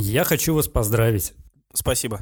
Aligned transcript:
Я 0.00 0.22
хочу 0.22 0.54
вас 0.54 0.68
поздравить. 0.68 1.34
Спасибо. 1.74 2.20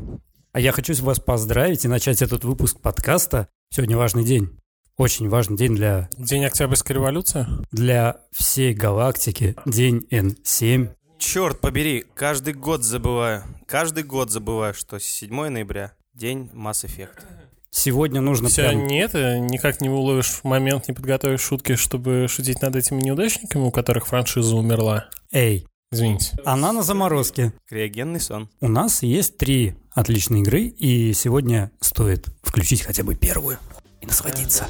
А 0.53 0.61
я 0.61 0.73
хочу 0.73 0.95
вас 1.05 1.21
поздравить 1.21 1.85
и 1.85 1.89
начать 1.89 2.23
этот 2.23 2.43
выпуск 2.43 2.81
подкаста. 2.81 3.49
Сегодня 3.69 3.99
важный 3.99 4.25
день. 4.25 4.49
Очень 4.97 5.29
важный 5.29 5.59
день 5.59 5.77
для, 5.77 6.09
День 6.17 6.47
Октябрьской 6.47 6.97
революции? 6.97 7.47
для 7.71 8.23
всей 8.33 8.73
галактики. 8.73 9.57
День 9.67 10.07
N7. 10.11 10.89
Черт 11.19 11.61
побери, 11.61 12.07
каждый 12.15 12.55
год 12.55 12.83
забываю. 12.83 13.45
Каждый 13.67 14.05
год 14.05 14.31
забываю, 14.31 14.73
что 14.73 14.99
7 14.99 15.49
ноября 15.51 15.93
день 16.15 16.51
Mass 16.55 16.87
Effect. 16.87 17.21
Сегодня 17.69 18.23
нужно 18.23 18.49
Все 18.49 18.71
прям... 18.71 18.87
не 18.87 19.01
это, 19.01 19.39
никак 19.39 19.83
не 19.83 19.91
уловишь 19.91 20.41
момент, 20.45 20.89
не 20.89 20.95
подготовишь 20.95 21.43
шутки, 21.43 21.77
чтобы 21.77 22.27
шутить 22.27 22.63
над 22.63 22.75
этими 22.75 23.03
неудачниками, 23.03 23.65
у 23.65 23.71
которых 23.71 24.07
франшиза 24.07 24.57
умерла. 24.57 25.11
Эй, 25.31 25.67
Извините. 25.93 26.37
она 26.45 26.73
на 26.73 26.83
заморозке. 26.83 27.53
Криогенный 27.69 28.21
сон. 28.21 28.49
У 28.61 28.69
нас 28.69 29.03
есть 29.03 29.39
три 29.39 29.77
отличные 29.93 30.43
игры, 30.43 30.63
и 30.63 31.13
сегодня 31.13 31.71
стоит 31.81 32.27
включить 32.43 32.83
хотя 32.83 33.05
бы 33.05 33.15
первую 33.15 33.59
и 34.01 34.07
насладиться. 34.07 34.67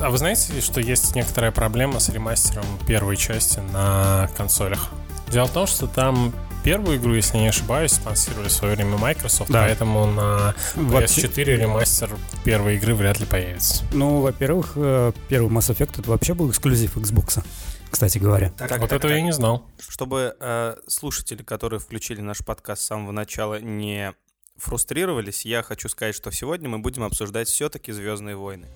А 0.00 0.10
вы 0.10 0.18
знаете, 0.18 0.60
что 0.60 0.80
есть 0.80 1.16
некоторая 1.16 1.50
проблема 1.50 1.98
с 1.98 2.08
ремастером 2.10 2.64
первой 2.86 3.16
части 3.16 3.60
на 3.72 4.30
консолях? 4.36 4.90
Дело 5.32 5.46
в 5.46 5.52
том, 5.52 5.66
что 5.66 5.86
там 5.86 6.32
первую 6.64 6.98
игру, 6.98 7.14
если 7.14 7.38
не 7.38 7.48
ошибаюсь, 7.48 7.92
спонсировали 7.92 8.48
в 8.48 8.52
свое 8.52 8.74
время 8.74 8.96
Microsoft, 8.98 9.50
Да. 9.50 9.62
поэтому 9.64 10.06
на 10.06 10.54
Вообще- 10.74 11.22
PS4 11.22 11.56
ремастер 11.56 12.10
первой 12.44 12.76
игры 12.76 12.94
вряд 12.94 13.20
ли 13.20 13.26
появится. 13.26 13.84
Ну, 13.92 14.20
во-первых, 14.20 14.72
э, 14.76 15.12
первый 15.28 15.50
Mass 15.50 15.72
Effect 15.74 16.00
это 16.00 16.10
вообще 16.10 16.34
был 16.34 16.50
эксклюзив 16.50 16.96
Xbox, 16.96 17.42
кстати 17.90 18.18
говоря. 18.18 18.50
Так, 18.56 18.78
вот 18.80 18.92
этого 18.92 19.10
я 19.12 19.20
не 19.22 19.32
знал. 19.32 19.64
Чтобы 19.88 20.36
э, 20.38 20.76
слушатели, 20.86 21.42
которые 21.42 21.80
включили 21.80 22.20
наш 22.20 22.38
подкаст 22.44 22.82
с 22.82 22.86
самого 22.86 23.12
начала, 23.12 23.60
не 23.60 24.12
фрустрировались, 24.56 25.44
я 25.44 25.62
хочу 25.62 25.88
сказать, 25.88 26.14
что 26.16 26.30
сегодня 26.32 26.68
мы 26.68 26.78
будем 26.80 27.04
обсуждать 27.04 27.48
все-таки 27.48 27.92
Звездные 27.92 28.36
войны. 28.36 28.66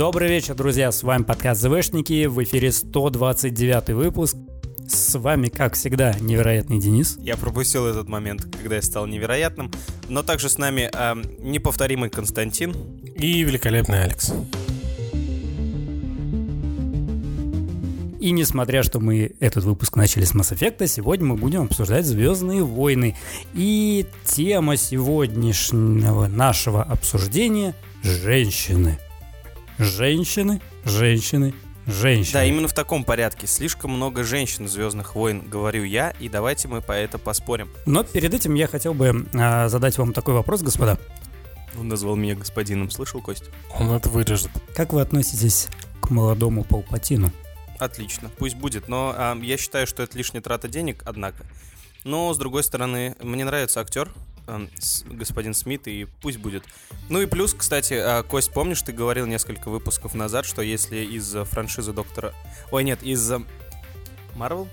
Добрый 0.00 0.30
вечер, 0.30 0.54
друзья, 0.54 0.92
с 0.92 1.02
вами 1.02 1.24
подкаст 1.24 1.60
ЗВшники, 1.60 2.24
в 2.24 2.42
эфире 2.42 2.72
129 2.72 3.90
выпуск. 3.90 4.34
С 4.88 5.18
вами, 5.18 5.48
как 5.48 5.74
всегда, 5.74 6.14
невероятный 6.18 6.80
Денис. 6.80 7.18
Я 7.20 7.36
пропустил 7.36 7.84
этот 7.84 8.08
момент, 8.08 8.46
когда 8.50 8.76
я 8.76 8.82
стал 8.82 9.06
невероятным. 9.06 9.70
Но 10.08 10.22
также 10.22 10.48
с 10.48 10.56
нами 10.56 10.88
э, 10.90 11.22
неповторимый 11.40 12.08
Константин. 12.08 12.74
И 13.14 13.42
великолепный 13.42 14.02
Алекс. 14.02 14.32
И 18.20 18.30
несмотря, 18.30 18.82
что 18.82 19.00
мы 19.00 19.34
этот 19.38 19.64
выпуск 19.64 19.96
начали 19.96 20.24
с 20.24 20.34
Mass 20.34 20.56
Effect, 20.56 20.86
сегодня 20.86 21.26
мы 21.26 21.36
будем 21.36 21.64
обсуждать 21.64 22.06
Звездные 22.06 22.64
войны. 22.64 23.18
И 23.52 24.06
тема 24.24 24.78
сегодняшнего 24.78 26.26
нашего 26.26 26.82
обсуждения– 26.82 27.74
женщины. 28.02 28.98
Женщины, 29.80 30.60
женщины, 30.84 31.54
женщины. 31.86 32.34
Да, 32.34 32.44
именно 32.44 32.68
в 32.68 32.74
таком 32.74 33.02
порядке. 33.02 33.46
Слишком 33.46 33.92
много 33.92 34.24
женщин 34.24 34.68
Звездных 34.68 35.14
войн, 35.14 35.40
говорю 35.48 35.84
я, 35.84 36.10
и 36.20 36.28
давайте 36.28 36.68
мы 36.68 36.82
по 36.82 36.92
это 36.92 37.16
поспорим. 37.16 37.70
Но 37.86 38.04
перед 38.04 38.34
этим 38.34 38.54
я 38.56 38.66
хотел 38.66 38.92
бы 38.92 39.26
а, 39.32 39.68
задать 39.68 39.96
вам 39.96 40.12
такой 40.12 40.34
вопрос, 40.34 40.60
господа. 40.60 40.98
Он 41.78 41.88
назвал 41.88 42.14
меня 42.16 42.34
господином, 42.34 42.90
слышал, 42.90 43.22
Кость? 43.22 43.44
Он 43.78 43.90
это 43.92 44.10
вырежет. 44.10 44.50
Как 44.74 44.92
вы 44.92 45.00
относитесь 45.00 45.68
к 46.02 46.10
молодому 46.10 46.62
Палпатину? 46.62 47.32
Отлично, 47.78 48.28
пусть 48.36 48.56
будет. 48.56 48.86
Но 48.86 49.14
а, 49.16 49.34
я 49.40 49.56
считаю, 49.56 49.86
что 49.86 50.02
это 50.02 50.14
лишняя 50.18 50.42
трата 50.42 50.68
денег, 50.68 51.02
однако. 51.06 51.46
Но, 52.04 52.34
с 52.34 52.36
другой 52.36 52.64
стороны, 52.64 53.16
мне 53.22 53.46
нравится 53.46 53.80
актер, 53.80 54.12
господин 55.06 55.54
Смит, 55.54 55.86
и 55.86 56.06
пусть 56.20 56.38
будет. 56.38 56.64
Ну 57.08 57.20
и 57.20 57.26
плюс, 57.26 57.54
кстати, 57.54 57.94
а, 57.94 58.22
Кость, 58.22 58.52
помнишь, 58.52 58.82
ты 58.82 58.92
говорил 58.92 59.26
несколько 59.26 59.70
выпусков 59.70 60.14
назад, 60.14 60.46
что 60.46 60.62
если 60.62 60.98
из 60.98 61.34
а, 61.34 61.44
франшизы 61.44 61.92
Доктора... 61.92 62.32
Ой, 62.70 62.84
нет, 62.84 63.02
из... 63.02 63.32
Марвел? 64.34 64.68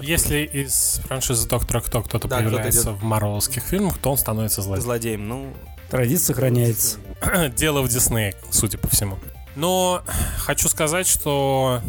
Если 0.00 0.44
из 0.44 1.00
франшизы 1.06 1.48
Доктора 1.48 1.80
Кто 1.80 2.02
кто-то 2.02 2.28
Да, 2.28 2.38
появляется 2.38 2.82
идет. 2.90 3.00
в 3.00 3.02
марвеловских 3.02 3.62
фильмах, 3.62 3.98
то 3.98 4.10
он 4.12 4.18
становится 4.18 4.62
злодеем. 4.62 4.84
Злодеем, 4.84 5.28
ну... 5.28 5.54
Традиция 5.90 6.34
сохраняется. 6.34 6.98
Дело 7.56 7.82
в 7.82 7.88
Диснее, 7.88 8.34
судя 8.50 8.76
по 8.78 8.88
всему. 8.88 9.18
Но 9.54 10.02
хочу 10.38 10.68
сказать, 10.68 11.06
что 11.06 11.80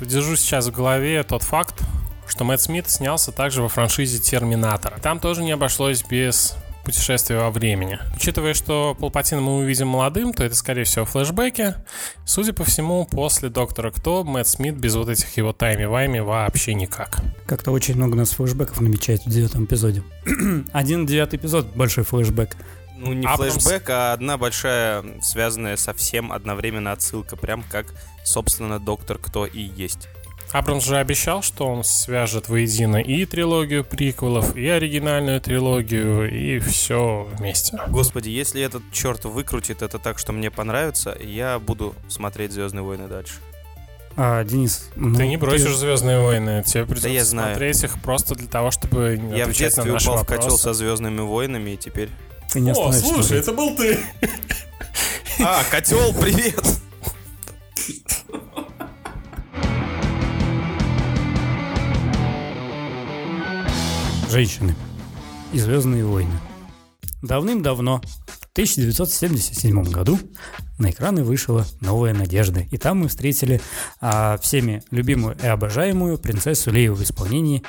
держу 0.00 0.36
сейчас 0.36 0.66
в 0.66 0.72
голове 0.72 1.22
тот 1.22 1.42
факт, 1.42 1.82
что 2.26 2.44
Мэтт 2.44 2.62
Смит 2.62 2.90
снялся 2.90 3.32
также 3.32 3.62
во 3.62 3.68
франшизе 3.68 4.18
Терминатора. 4.18 4.98
Там 5.00 5.20
тоже 5.20 5.42
не 5.42 5.52
обошлось 5.52 6.02
без 6.02 6.56
путешествия 6.84 7.36
во 7.38 7.50
времени. 7.50 7.98
Учитывая, 8.16 8.54
что 8.54 8.94
Палпатина 8.98 9.40
мы 9.40 9.56
увидим 9.56 9.88
молодым, 9.88 10.32
то 10.32 10.44
это, 10.44 10.54
скорее 10.54 10.84
всего, 10.84 11.04
флешбеки. 11.04 11.74
Судя 12.24 12.52
по 12.52 12.64
всему, 12.64 13.06
после 13.06 13.48
Доктора 13.48 13.90
Кто 13.90 14.22
Мэтт 14.24 14.48
Смит 14.48 14.76
без 14.76 14.94
вот 14.94 15.08
этих 15.08 15.36
его 15.36 15.52
тайми-вайми 15.52 16.20
вообще 16.20 16.74
никак. 16.74 17.20
Как-то 17.46 17.70
очень 17.70 17.96
много 17.96 18.14
у 18.14 18.18
нас 18.18 18.30
флешбеков 18.30 18.80
намечается 18.80 19.28
в 19.28 19.32
девятом 19.32 19.64
эпизоде. 19.64 20.02
Один 20.72 21.06
девятый 21.06 21.38
эпизод— 21.38 21.66
большой 21.74 22.04
флешбек. 22.04 22.56
Ну, 22.96 23.12
не 23.12 23.26
Абрамс. 23.26 23.54
флешбэк, 23.54 23.90
а 23.90 24.12
одна 24.12 24.38
большая, 24.38 25.04
связанная 25.20 25.76
со 25.76 25.92
всем 25.94 26.32
одновременно 26.32 26.92
отсылка, 26.92 27.36
прям 27.36 27.64
как, 27.70 27.86
собственно, 28.24 28.78
Доктор 28.78 29.18
Кто 29.18 29.46
и 29.46 29.60
есть. 29.60 30.08
Абрамс 30.52 30.84
же 30.84 30.98
обещал, 30.98 31.42
что 31.42 31.66
он 31.66 31.82
свяжет 31.82 32.48
воедино 32.48 32.98
и 32.98 33.24
трилогию 33.26 33.84
приквелов, 33.84 34.54
и 34.56 34.68
оригинальную 34.68 35.40
трилогию, 35.40 36.30
и 36.30 36.60
все 36.60 37.26
вместе. 37.34 37.78
Господи, 37.88 38.28
если 38.28 38.62
этот 38.62 38.82
черт 38.92 39.24
выкрутит 39.24 39.82
это 39.82 39.98
так, 39.98 40.18
что 40.20 40.32
мне 40.32 40.50
понравится, 40.52 41.16
я 41.20 41.58
буду 41.58 41.94
смотреть 42.08 42.52
Звездные 42.52 42.82
войны 42.84 43.08
дальше. 43.08 43.34
А, 44.16 44.44
Денис, 44.44 44.90
ну, 44.94 45.16
Ты 45.16 45.26
не 45.26 45.36
бросишь 45.36 45.74
Звездные 45.76 46.20
войны, 46.20 46.62
тебе 46.64 46.84
придется 46.84 47.08
я 47.08 47.24
знаю. 47.24 47.54
смотреть 47.56 47.82
их 47.82 48.00
просто 48.00 48.36
для 48.36 48.46
того, 48.46 48.70
чтобы 48.70 49.18
не 49.20 49.36
я 49.36 49.46
в 49.46 49.48
на 49.48 49.54
детстве 49.54 49.82
наши 49.92 50.08
упал 50.08 50.22
в 50.22 50.26
котел 50.26 50.42
вопросы. 50.44 50.62
со 50.62 50.72
Звездными 50.72 51.20
войнами, 51.20 51.70
и 51.72 51.76
теперь. 51.76 52.10
ты 52.52 52.60
не 52.60 52.70
О, 52.70 52.92
слушай, 52.92 53.38
это 53.40 53.52
был 53.52 53.74
ты! 53.74 53.98
А, 55.40 55.64
котел, 55.68 56.14
привет! 56.14 56.62
Женщины 64.34 64.74
и 65.52 65.60
Звездные 65.60 66.04
войны. 66.04 66.34
Давным-давно, 67.22 68.00
в 68.26 68.48
1977 68.50 69.84
году, 69.84 70.18
на 70.76 70.90
экраны 70.90 71.22
вышла 71.22 71.64
«Новая 71.80 72.12
надежда». 72.12 72.58
И 72.58 72.76
там 72.76 72.98
мы 72.98 73.06
встретили 73.06 73.60
а, 74.00 74.36
всеми 74.38 74.82
любимую 74.90 75.36
и 75.40 75.46
обожаемую 75.46 76.18
принцессу 76.18 76.72
Лею 76.72 76.96
в 76.96 77.02
исполнении 77.04 77.62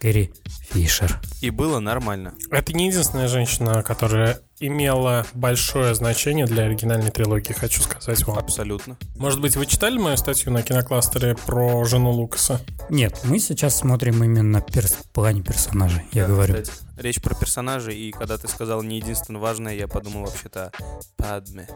Кэрри 0.00 0.32
Фишер. 0.72 1.20
И 1.42 1.50
было 1.50 1.78
нормально. 1.78 2.34
Это 2.50 2.72
не 2.72 2.88
единственная 2.88 3.28
женщина, 3.28 3.84
которая 3.84 4.40
имела 4.60 5.26
большое 5.34 5.94
значение 5.94 6.46
для 6.46 6.64
оригинальной 6.64 7.10
трилогии, 7.10 7.52
хочу 7.52 7.80
сказать 7.82 8.24
вам. 8.26 8.38
Абсолютно. 8.38 8.96
Может 9.16 9.40
быть, 9.40 9.56
вы 9.56 9.66
читали 9.66 9.98
мою 9.98 10.16
статью 10.16 10.52
на 10.52 10.62
кинокластере 10.62 11.34
про 11.46 11.84
жену 11.84 12.10
Лукаса? 12.10 12.60
Нет, 12.90 13.18
мы 13.24 13.38
сейчас 13.38 13.76
смотрим 13.78 14.22
именно 14.22 14.60
перс- 14.60 14.98
плане 15.12 15.42
персонажей, 15.42 16.02
я 16.12 16.26
говорю. 16.26 16.54
Кстати, 16.54 16.72
речь 17.00 17.20
про 17.20 17.34
персонажей, 17.34 17.96
и 17.96 18.12
когда 18.12 18.38
ты 18.38 18.48
сказал 18.48 18.82
не 18.82 18.96
единственно 18.96 19.38
важное, 19.38 19.74
я 19.74 19.88
подумал 19.88 20.26
вообще-то 20.26 20.72
Падме. 21.16 21.68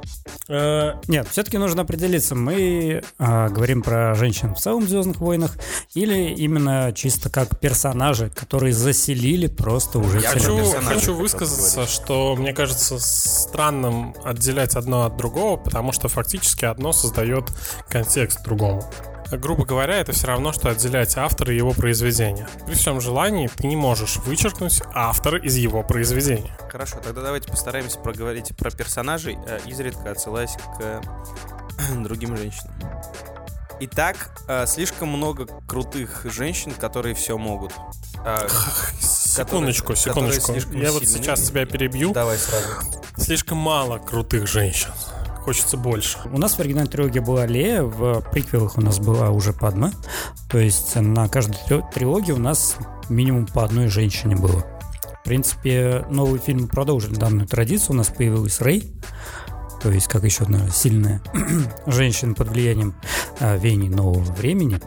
Э, 0.48 0.94
Нет, 1.08 1.28
все-таки 1.28 1.58
нужно 1.58 1.82
определиться, 1.82 2.34
мы 2.34 3.02
а, 3.18 3.48
говорим 3.48 3.82
про 3.82 4.14
женщин 4.14 4.54
в 4.54 4.58
целом 4.58 4.84
в 4.84 4.88
Звездных 4.88 5.18
войнах 5.18 5.56
или 5.94 6.34
именно 6.34 6.92
чисто 6.94 7.30
как 7.30 7.58
персонажи, 7.58 8.30
которые 8.30 8.72
заселили 8.72 9.46
просто 9.46 9.98
уже 9.98 10.20
Я? 10.20 10.30
Хочу, 10.30 10.56
хочу 10.82 11.14
высказаться, 11.14 11.86
что 11.86 12.36
мне 12.36 12.52
кажется 12.52 12.98
странным 12.98 14.14
отделять 14.24 14.76
одно 14.76 15.04
от 15.04 15.16
другого, 15.16 15.56
потому 15.56 15.92
что 15.92 16.08
фактически 16.08 16.64
одно 16.64 16.92
создает 16.92 17.50
контекст 17.88 18.42
другому. 18.44 18.82
Грубо 19.30 19.64
говоря, 19.64 19.96
это 19.96 20.12
все 20.12 20.26
равно, 20.28 20.52
что 20.52 20.68
отделять 20.70 21.16
автора 21.16 21.52
и 21.52 21.56
его 21.56 21.72
произведения. 21.72 22.48
При 22.66 22.74
всем 22.74 23.00
желании 23.00 23.48
ты 23.48 23.66
не 23.66 23.76
можешь 23.76 24.16
вычеркнуть 24.16 24.82
автора 24.92 25.38
из 25.38 25.56
его 25.56 25.82
произведения. 25.82 26.56
Хорошо, 26.70 26.98
тогда 27.02 27.22
давайте 27.22 27.48
постараемся 27.50 27.98
проговорить 27.98 28.56
про 28.56 28.70
персонажей, 28.70 29.38
э, 29.46 29.58
изредка 29.66 30.10
отсылаясь 30.10 30.56
к 30.78 31.02
другим 32.02 32.36
женщинам. 32.36 32.74
Итак, 33.80 34.16
э, 34.48 34.66
слишком 34.66 35.08
много 35.08 35.46
крутых 35.66 36.24
женщин, 36.24 36.72
которые 36.72 37.14
все 37.14 37.36
могут. 37.36 37.72
Э, 38.24 38.46
Секундочку, 39.00 39.96
секундочку. 39.96 40.52
Я 40.72 40.92
вот 40.92 41.06
сейчас 41.06 41.40
тебя 41.48 41.66
перебью. 41.66 42.12
Давай 42.12 42.38
сразу. 42.38 42.68
Слишком 43.16 43.58
мало 43.58 43.98
крутых 43.98 44.46
женщин. 44.46 44.90
Хочется 45.44 45.76
больше. 45.76 46.18
У 46.32 46.38
нас 46.38 46.54
в 46.54 46.60
оригинальной 46.60 46.90
трилогии 46.90 47.18
была 47.18 47.46
Лея, 47.46 47.82
в 47.82 48.22
приквелах 48.32 48.78
у 48.78 48.80
нас 48.80 48.98
была 48.98 49.30
уже 49.30 49.52
Падма. 49.52 49.92
То 50.48 50.58
есть 50.58 50.96
на 50.96 51.28
каждой 51.28 51.56
трилогии 51.92 52.32
у 52.32 52.38
нас 52.38 52.76
минимум 53.08 53.46
по 53.46 53.64
одной 53.64 53.88
женщине 53.88 54.36
было. 54.36 54.64
В 55.20 55.24
принципе, 55.24 56.04
новые 56.10 56.40
фильмы 56.40 56.66
продолжили 56.66 57.14
данную 57.14 57.46
традицию. 57.46 57.92
У 57.92 57.96
нас 57.96 58.08
появилась 58.08 58.60
Рэй, 58.60 58.90
то 59.82 59.90
есть 59.90 60.08
как 60.08 60.24
еще 60.24 60.44
одна 60.44 60.68
сильная 60.70 61.22
женщина 61.86 62.34
под 62.34 62.48
влиянием 62.48 62.94
а, 63.40 63.56
веяний 63.56 63.88
нового 63.88 64.20
времени. 64.32 64.80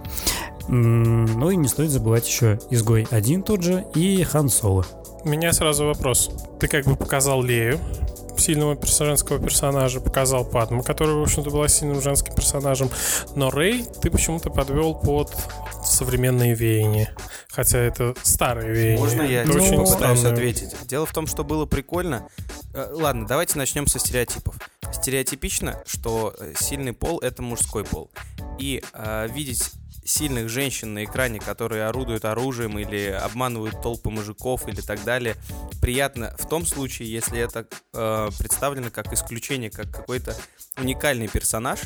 Ну 0.68 1.50
и 1.50 1.56
не 1.56 1.68
стоит 1.68 1.92
забывать 1.92 2.28
еще 2.28 2.60
Изгой 2.72 3.08
один 3.10 3.42
тот 3.42 3.64
же 3.64 3.86
и 3.96 4.24
Хан 4.24 4.50
Соло. 4.50 4.86
У 5.24 5.30
меня 5.30 5.54
сразу 5.54 5.86
вопрос. 5.86 6.30
Ты 6.60 6.68
как 6.68 6.86
бы 6.86 6.96
показал 6.96 7.42
Лею, 7.42 7.80
сильного 8.38 8.78
женского 8.86 9.40
персонажа, 9.40 10.00
показал 10.00 10.46
Падму, 10.46 10.84
которая, 10.84 11.16
в 11.16 11.22
общем-то, 11.22 11.50
была 11.50 11.68
сильным 11.68 12.02
женским 12.02 12.34
персонажем, 12.34 12.90
но 13.36 13.50
Рэй 13.50 13.86
ты 14.02 14.10
почему-то 14.10 14.50
подвел 14.50 14.96
под 14.96 15.36
современные 15.84 16.54
веяния. 16.54 17.16
Хотя 17.50 17.80
это 17.80 18.14
старые 18.24 18.72
веяния. 18.72 19.00
Можно 19.00 19.22
я 19.24 19.44
это 19.44 19.54
очень 19.54 19.76
попытаюсь 19.76 20.24
ответить? 20.24 20.76
Дело 20.86 21.06
в 21.06 21.14
том, 21.14 21.28
что 21.28 21.44
было 21.44 21.66
прикольно. 21.66 22.28
Э, 22.74 22.90
ладно, 22.92 23.26
давайте 23.26 23.58
начнем 23.58 23.88
со 23.88 24.00
стереотипов. 24.00 24.56
Стереотипично, 24.94 25.82
что 25.86 26.36
э, 26.40 26.54
сильный 26.60 26.94
пол— 26.94 27.20
это 27.22 27.42
мужской 27.42 27.84
пол. 27.84 28.12
И 28.60 28.84
э, 28.94 29.28
видеть 29.34 29.72
сильных 30.08 30.50
женщин 30.50 30.94
на 30.94 31.04
экране, 31.04 31.40
которые 31.40 31.86
орудуют 31.86 32.26
оружием 32.26 32.80
или 32.80 33.10
обманывают 33.10 33.82
толпы 33.82 34.10
мужиков 34.10 34.68
или 34.68 34.82
так 34.82 35.04
далее, 35.04 35.36
приятно 35.82 36.34
в 36.40 36.48
том 36.48 36.66
случае, 36.66 37.12
если 37.12 37.40
это 37.40 37.68
э, 37.94 38.30
представлено 38.40 38.90
как 38.90 39.12
исключение, 39.14 39.70
как 39.70 39.92
какой-то 39.92 40.36
уникальный 40.78 41.28
персонаж, 41.28 41.82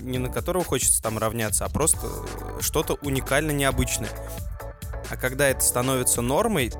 не 0.00 0.18
на 0.18 0.28
которого 0.28 0.64
хочется 0.64 1.00
там 1.02 1.18
равняться, 1.18 1.64
а 1.64 1.68
просто 1.68 2.08
что-то 2.60 2.94
уникально 3.02 3.52
необычное. 3.52 4.10
А 5.10 5.16
когда 5.16 5.48
это 5.48 5.60
становится 5.60 6.22
нормой, 6.22 6.72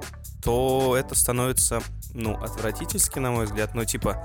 то 0.42 0.96
это 0.96 1.14
становится, 1.14 1.80
ну, 2.12 2.34
отвратительски, 2.34 3.18
на 3.18 3.30
мой 3.30 3.44
взгляд. 3.44 3.74
Ну, 3.74 3.84
типа, 3.84 4.22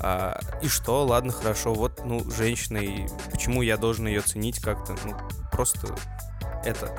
а, 0.00 0.40
и 0.62 0.68
что, 0.68 1.04
ладно, 1.04 1.32
хорошо, 1.32 1.74
вот, 1.74 2.04
ну, 2.04 2.28
женщина, 2.30 2.78
и 2.78 3.06
почему 3.30 3.62
я 3.62 3.76
должен 3.76 4.06
ее 4.06 4.22
ценить 4.22 4.60
как-то, 4.60 4.96
ну, 5.04 5.16
просто 5.60 5.94
это, 6.64 6.94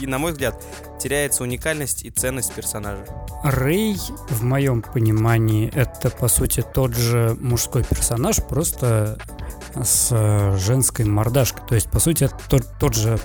и 0.00 0.06
на 0.06 0.18
мой 0.18 0.32
взгляд, 0.32 0.62
теряется 0.98 1.42
уникальность 1.42 2.04
и 2.04 2.10
ценность 2.10 2.52
персонажа. 2.52 3.06
Рэй, 3.42 3.96
в 4.28 4.42
моем 4.42 4.82
понимании, 4.82 5.70
это, 5.74 6.10
по 6.10 6.28
сути, 6.28 6.62
тот 6.62 6.94
же 6.94 7.36
мужской 7.40 7.84
персонаж, 7.84 8.36
просто 8.36 9.18
с 9.82 10.08
э, 10.10 10.56
женской 10.58 11.04
мордашкой. 11.04 11.62
То 11.68 11.74
есть, 11.74 11.90
по 11.90 11.98
сути, 11.98 12.24
это 12.24 12.36
тот, 12.48 12.62
тот, 12.78 12.94
же, 12.94 13.18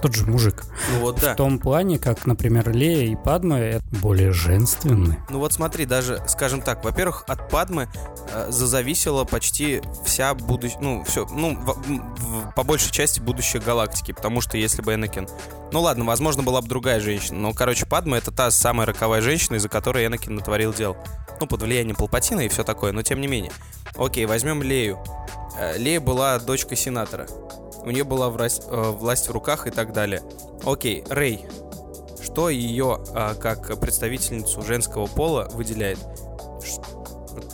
тот 0.00 0.14
же 0.14 0.26
мужик. 0.26 0.64
Ну 0.92 1.00
вот 1.00 1.20
да. 1.20 1.34
В 1.34 1.36
том 1.36 1.58
плане, 1.58 1.98
как, 1.98 2.26
например, 2.26 2.70
Лея 2.70 3.10
и 3.10 3.16
Падма 3.16 3.58
это 3.58 3.84
более 4.00 4.32
женственны. 4.32 5.18
Ну 5.30 5.38
вот 5.38 5.52
смотри, 5.52 5.86
даже, 5.86 6.22
скажем 6.26 6.62
так, 6.62 6.84
во-первых, 6.84 7.24
от 7.26 7.48
Падмы 7.48 7.88
э, 8.32 8.46
зазависела 8.50 9.24
почти 9.24 9.82
вся 10.04 10.34
будущая, 10.34 10.80
ну, 10.80 11.04
все, 11.04 11.26
ну, 11.26 11.56
в, 11.56 11.76
в, 11.86 12.54
по 12.54 12.62
большей 12.62 12.90
части 12.90 13.20
будущее 13.20 13.62
галактики, 13.62 14.12
потому 14.12 14.40
что 14.40 14.56
если 14.56 14.82
бы 14.82 14.94
Энакин... 14.94 15.28
Ну 15.72 15.80
ладно, 15.80 16.04
возможно, 16.04 16.42
была 16.42 16.60
бы 16.60 16.68
другая 16.68 17.00
женщина, 17.00 17.38
но, 17.38 17.52
короче, 17.54 17.86
Падма 17.86 18.18
это 18.18 18.30
та 18.30 18.50
самая 18.50 18.86
роковая 18.86 19.22
женщина, 19.22 19.56
из-за 19.56 19.68
которой 19.68 20.06
Энакин 20.06 20.34
натворил 20.34 20.72
дел. 20.72 20.96
Ну, 21.40 21.46
под 21.46 21.62
влиянием 21.62 21.96
Палпатина 21.96 22.40
и 22.40 22.48
все 22.48 22.62
такое, 22.62 22.92
но 22.92 23.02
тем 23.02 23.20
не 23.20 23.26
менее. 23.26 23.52
Окей, 23.96 24.26
возьмем 24.26 24.62
Лею. 24.62 24.98
Э, 25.58 25.76
Лея 25.76 26.00
была 26.00 26.38
дочкой 26.38 26.76
сенатора. 26.76 27.26
У 27.84 27.90
нее 27.90 28.04
была 28.04 28.28
власть, 28.28 28.62
э, 28.66 28.90
власть 28.90 29.28
в 29.28 29.32
руках 29.32 29.66
и 29.66 29.70
так 29.70 29.92
далее. 29.92 30.22
Окей, 30.64 31.04
Рэй. 31.08 31.46
Что 32.22 32.48
ее 32.48 33.04
э, 33.14 33.34
как 33.40 33.78
представительницу 33.80 34.62
женского 34.62 35.06
пола 35.06 35.48
выделяет? 35.52 35.98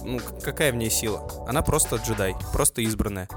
ну, 0.08 0.20
какая 0.42 0.72
в 0.72 0.76
ней 0.76 0.90
сила? 0.90 1.28
Она 1.46 1.62
просто 1.62 1.96
джедай, 1.96 2.34
просто 2.52 2.80
избранная. 2.82 3.28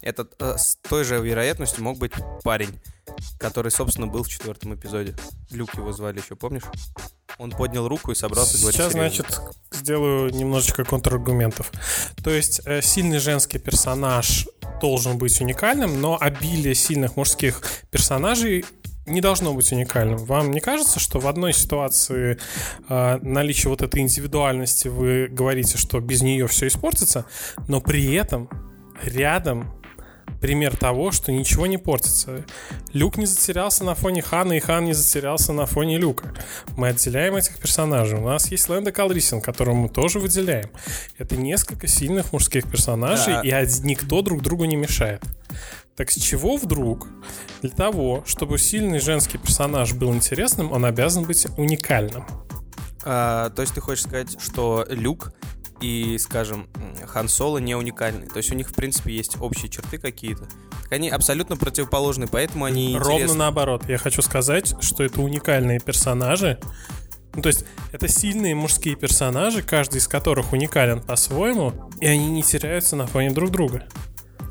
Это 0.00 0.26
э, 0.38 0.56
с 0.56 0.76
той 0.76 1.04
же 1.04 1.20
вероятностью 1.20 1.82
мог 1.82 1.98
быть 1.98 2.12
парень, 2.42 2.80
который, 3.38 3.70
собственно, 3.70 4.06
был 4.06 4.22
в 4.22 4.28
четвертом 4.28 4.74
эпизоде. 4.74 5.14
Люк 5.50 5.74
его 5.74 5.92
звали 5.92 6.20
еще, 6.20 6.36
помнишь? 6.36 6.64
Он 7.38 7.50
поднял 7.50 7.88
руку 7.88 8.12
и 8.12 8.14
собрался 8.14 8.58
говорить 8.58 8.76
Сейчас, 8.76 8.92
значит, 8.92 9.40
сделаю 9.72 10.30
немножечко 10.30 10.84
контраргументов. 10.84 11.72
То 12.22 12.30
есть 12.30 12.60
э, 12.64 12.82
сильный 12.82 13.18
женский 13.18 13.58
персонаж 13.58 14.46
должен 14.80 15.18
быть 15.18 15.40
уникальным, 15.40 16.00
но 16.00 16.18
обилие 16.20 16.74
сильных 16.74 17.16
мужских 17.16 17.62
персонажей 17.90 18.64
не 19.06 19.20
должно 19.20 19.54
быть 19.54 19.70
уникальным. 19.72 20.18
Вам 20.18 20.50
не 20.50 20.60
кажется, 20.60 21.00
что 21.00 21.18
в 21.18 21.26
одной 21.26 21.52
ситуации 21.52 22.38
э, 22.88 23.18
наличие 23.22 23.70
вот 23.70 23.82
этой 23.82 24.00
индивидуальности 24.02 24.88
вы 24.88 25.28
говорите, 25.28 25.78
что 25.78 26.00
без 26.00 26.22
нее 26.22 26.46
все 26.46 26.66
испортится, 26.66 27.24
но 27.68 27.80
при 27.80 28.14
этом 28.14 28.48
рядом 29.02 29.79
пример 30.40 30.76
того, 30.76 31.12
что 31.12 31.32
ничего 31.32 31.66
не 31.66 31.78
портится. 31.78 32.44
Люк 32.92 33.18
не 33.18 33.26
затерялся 33.26 33.84
на 33.84 33.94
фоне 33.94 34.22
Хана, 34.22 34.54
и 34.54 34.60
Хан 34.60 34.84
не 34.84 34.92
затерялся 34.92 35.52
на 35.52 35.66
фоне 35.66 35.98
Люка. 35.98 36.34
Мы 36.76 36.88
отделяем 36.88 37.36
этих 37.36 37.58
персонажей. 37.58 38.18
У 38.18 38.24
нас 38.24 38.50
есть 38.50 38.68
Лэнда 38.68 38.92
Калрисин, 38.92 39.40
которого 39.40 39.74
мы 39.74 39.88
тоже 39.88 40.18
выделяем. 40.18 40.70
Это 41.18 41.36
несколько 41.36 41.86
сильных 41.86 42.32
мужских 42.32 42.70
персонажей, 42.70 43.34
да. 43.34 43.62
и 43.62 43.66
никто 43.82 44.22
друг 44.22 44.42
другу 44.42 44.64
не 44.64 44.76
мешает. 44.76 45.22
Так 45.96 46.10
с 46.10 46.14
чего 46.14 46.56
вдруг? 46.56 47.08
Для 47.60 47.70
того, 47.70 48.22
чтобы 48.26 48.58
сильный 48.58 49.00
женский 49.00 49.36
персонаж 49.36 49.92
был 49.92 50.14
интересным, 50.14 50.72
он 50.72 50.86
обязан 50.86 51.24
быть 51.24 51.46
уникальным. 51.58 52.24
А, 53.02 53.50
то 53.50 53.62
есть 53.62 53.74
ты 53.74 53.80
хочешь 53.80 54.04
сказать, 54.04 54.40
что 54.40 54.86
Люк 54.88 55.32
и, 55.80 56.18
скажем, 56.18 56.68
Хан 57.06 57.28
Соло 57.28 57.58
не 57.58 57.74
уникальны. 57.74 58.26
То 58.26 58.38
есть 58.38 58.50
у 58.52 58.54
них, 58.54 58.70
в 58.70 58.74
принципе, 58.74 59.14
есть 59.14 59.40
общие 59.40 59.70
черты 59.70 59.98
какие-то. 59.98 60.46
Они 60.90 61.08
абсолютно 61.08 61.56
противоположны, 61.56 62.26
поэтому 62.26 62.64
они 62.64 62.96
Ровно 62.96 63.14
интересны. 63.14 63.38
наоборот. 63.38 63.88
Я 63.88 63.98
хочу 63.98 64.22
сказать, 64.22 64.74
что 64.80 65.04
это 65.04 65.20
уникальные 65.20 65.80
персонажи. 65.80 66.58
Ну, 67.34 67.42
то 67.42 67.48
есть 67.48 67.64
это 67.92 68.08
сильные 68.08 68.54
мужские 68.54 68.96
персонажи, 68.96 69.62
каждый 69.62 69.98
из 69.98 70.08
которых 70.08 70.52
уникален 70.52 71.00
по-своему, 71.00 71.72
и 72.00 72.06
они 72.06 72.26
не 72.28 72.42
теряются 72.42 72.96
на 72.96 73.06
фоне 73.06 73.30
друг 73.30 73.50
друга. 73.50 73.86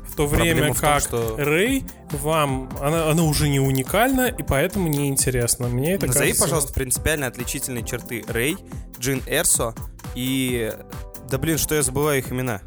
В 0.08 0.16
то 0.16 0.26
время 0.26 0.64
в 0.64 0.66
том, 0.68 0.76
как 0.76 1.02
что... 1.02 1.36
Рэй 1.36 1.84
вам, 2.10 2.70
она, 2.80 3.10
она 3.10 3.22
уже 3.22 3.48
не 3.48 3.60
уникальна, 3.60 4.26
и 4.26 4.42
поэтому 4.42 4.88
не 4.88 5.08
интересно. 5.08 5.68
Мне 5.68 5.94
это 5.94 6.06
Назови, 6.06 6.28
кажется... 6.28 6.44
пожалуйста, 6.44 6.72
принципиально 6.72 7.26
отличительные 7.26 7.84
черты 7.84 8.24
Рэй, 8.26 8.56
Джин 8.98 9.22
Эрсо 9.26 9.74
и 10.14 10.72
да 11.30 11.38
блин, 11.38 11.58
что 11.58 11.76
я 11.76 11.82
забываю 11.82 12.18
их 12.18 12.32
имена. 12.32 12.60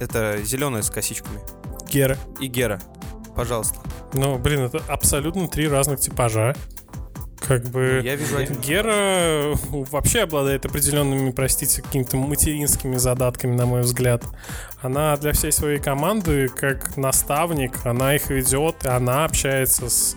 Это 0.00 0.38
зеленая 0.42 0.82
с 0.82 0.90
косичками. 0.90 1.40
Гера. 1.88 2.18
И 2.40 2.48
Гера. 2.48 2.80
Пожалуйста. 3.36 3.78
Ну, 4.12 4.38
блин, 4.38 4.62
это 4.62 4.82
абсолютно 4.88 5.46
три 5.46 5.68
разных 5.68 6.00
типажа. 6.00 6.56
Как 7.50 7.64
бы 7.64 8.00
я 8.04 8.14
вижу 8.14 8.36
один. 8.36 8.60
Гера 8.60 9.56
вообще 9.72 10.20
обладает 10.20 10.64
определенными, 10.66 11.32
простите, 11.32 11.82
какими-то 11.82 12.16
материнскими 12.16 12.96
задатками, 12.96 13.56
на 13.56 13.66
мой 13.66 13.80
взгляд. 13.80 14.22
Она 14.82 15.16
для 15.16 15.32
всей 15.32 15.50
своей 15.50 15.80
команды 15.80 16.48
как 16.48 16.96
наставник, 16.96 17.84
она 17.84 18.14
их 18.14 18.30
ведет, 18.30 18.86
она 18.86 19.24
общается 19.24 19.90
с 19.90 20.16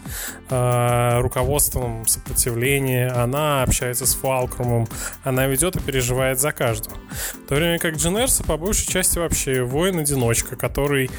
э, 0.49 1.19
руководством 1.21 2.05
сопротивления, 2.07 3.09
она 3.09 3.63
общается 3.63 4.05
с 4.05 4.13
Фалкрумом, 4.13 4.87
она 5.23 5.47
ведет 5.47 5.75
и 5.75 5.79
переживает 5.79 6.39
за 6.39 6.51
каждого. 6.51 6.95
В 7.45 7.47
то 7.49 7.55
время 7.55 7.79
как 7.79 7.95
Дженерса 7.95 8.43
по 8.43 8.55
большей 8.55 8.87
части 8.87 9.17
вообще 9.17 9.63
воин-одиночка, 9.63 10.55
который 10.55 11.09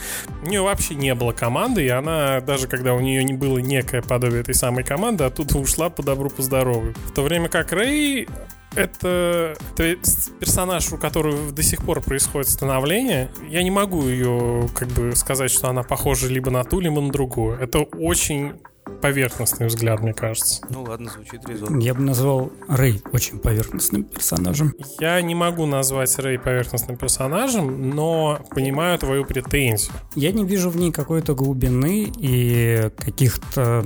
у 0.43 0.47
нее 0.47 0.63
вообще 0.63 0.95
не 0.95 1.15
было 1.15 1.33
команды, 1.33 1.85
и 1.85 1.89
она, 1.89 2.41
даже 2.41 2.69
когда 2.69 2.95
у 2.95 3.01
нее 3.01 3.25
не 3.25 3.35
было 3.35 3.59
некое 3.59 4.01
подобие 4.01 4.41
этой 4.41 4.55
самой 4.55 4.85
команды, 4.85 5.25
оттуда 5.25 5.59
ушла 5.59 5.91
по 5.91 6.04
добру, 6.05 6.31
по 6.31 6.43
здорову. 6.43 6.93
В 7.07 7.13
то 7.13 7.23
время 7.23 7.49
как 7.49 7.73
Рэй 7.73 8.29
это, 8.75 9.55
это 9.77 9.97
персонаж, 10.39 10.93
у 10.93 10.99
которого 10.99 11.53
до 11.53 11.63
сих 11.63 11.85
пор 11.85 12.01
происходит 12.01 12.49
становление. 12.49 13.31
Я 13.49 13.63
не 13.63 13.71
могу 13.71 14.09
ее 14.09 14.69
как 14.75 14.89
бы 14.89 15.15
сказать, 15.15 15.51
что 15.51 15.69
она 15.69 15.83
похожа 15.83 16.29
либо 16.29 16.51
на 16.51 16.65
ту, 16.65 16.81
либо 16.81 17.01
на 17.01 17.11
другую. 17.11 17.59
Это 17.59 17.81
очень 17.81 18.55
поверхностный 19.01 19.67
взгляд, 19.67 20.01
мне 20.01 20.13
кажется. 20.13 20.67
Ну 20.71 20.83
ладно, 20.83 21.11
звучит 21.11 21.47
резонно. 21.49 21.81
Я 21.81 21.95
бы 21.95 22.03
назвал 22.03 22.53
Рэй 22.69 23.03
очень 23.13 23.39
поверхностным 23.39 24.05
персонажем. 24.05 24.75
Я 25.01 25.21
не 25.23 25.35
могу 25.35 25.67
назвать 25.67 26.19
Рэй 26.19 26.39
поверхностным 26.39 26.97
персонажем, 26.97 27.91
но 27.91 28.41
понимаю 28.51 28.99
твою 28.99 29.25
претензию. 29.25 29.93
Я 30.15 30.33
не 30.33 30.45
вижу 30.45 30.71
в 30.71 30.77
ней 30.77 30.93
какой-то 30.93 31.35
глубины 31.35 32.13
и 32.19 32.91
каких-то 32.97 33.83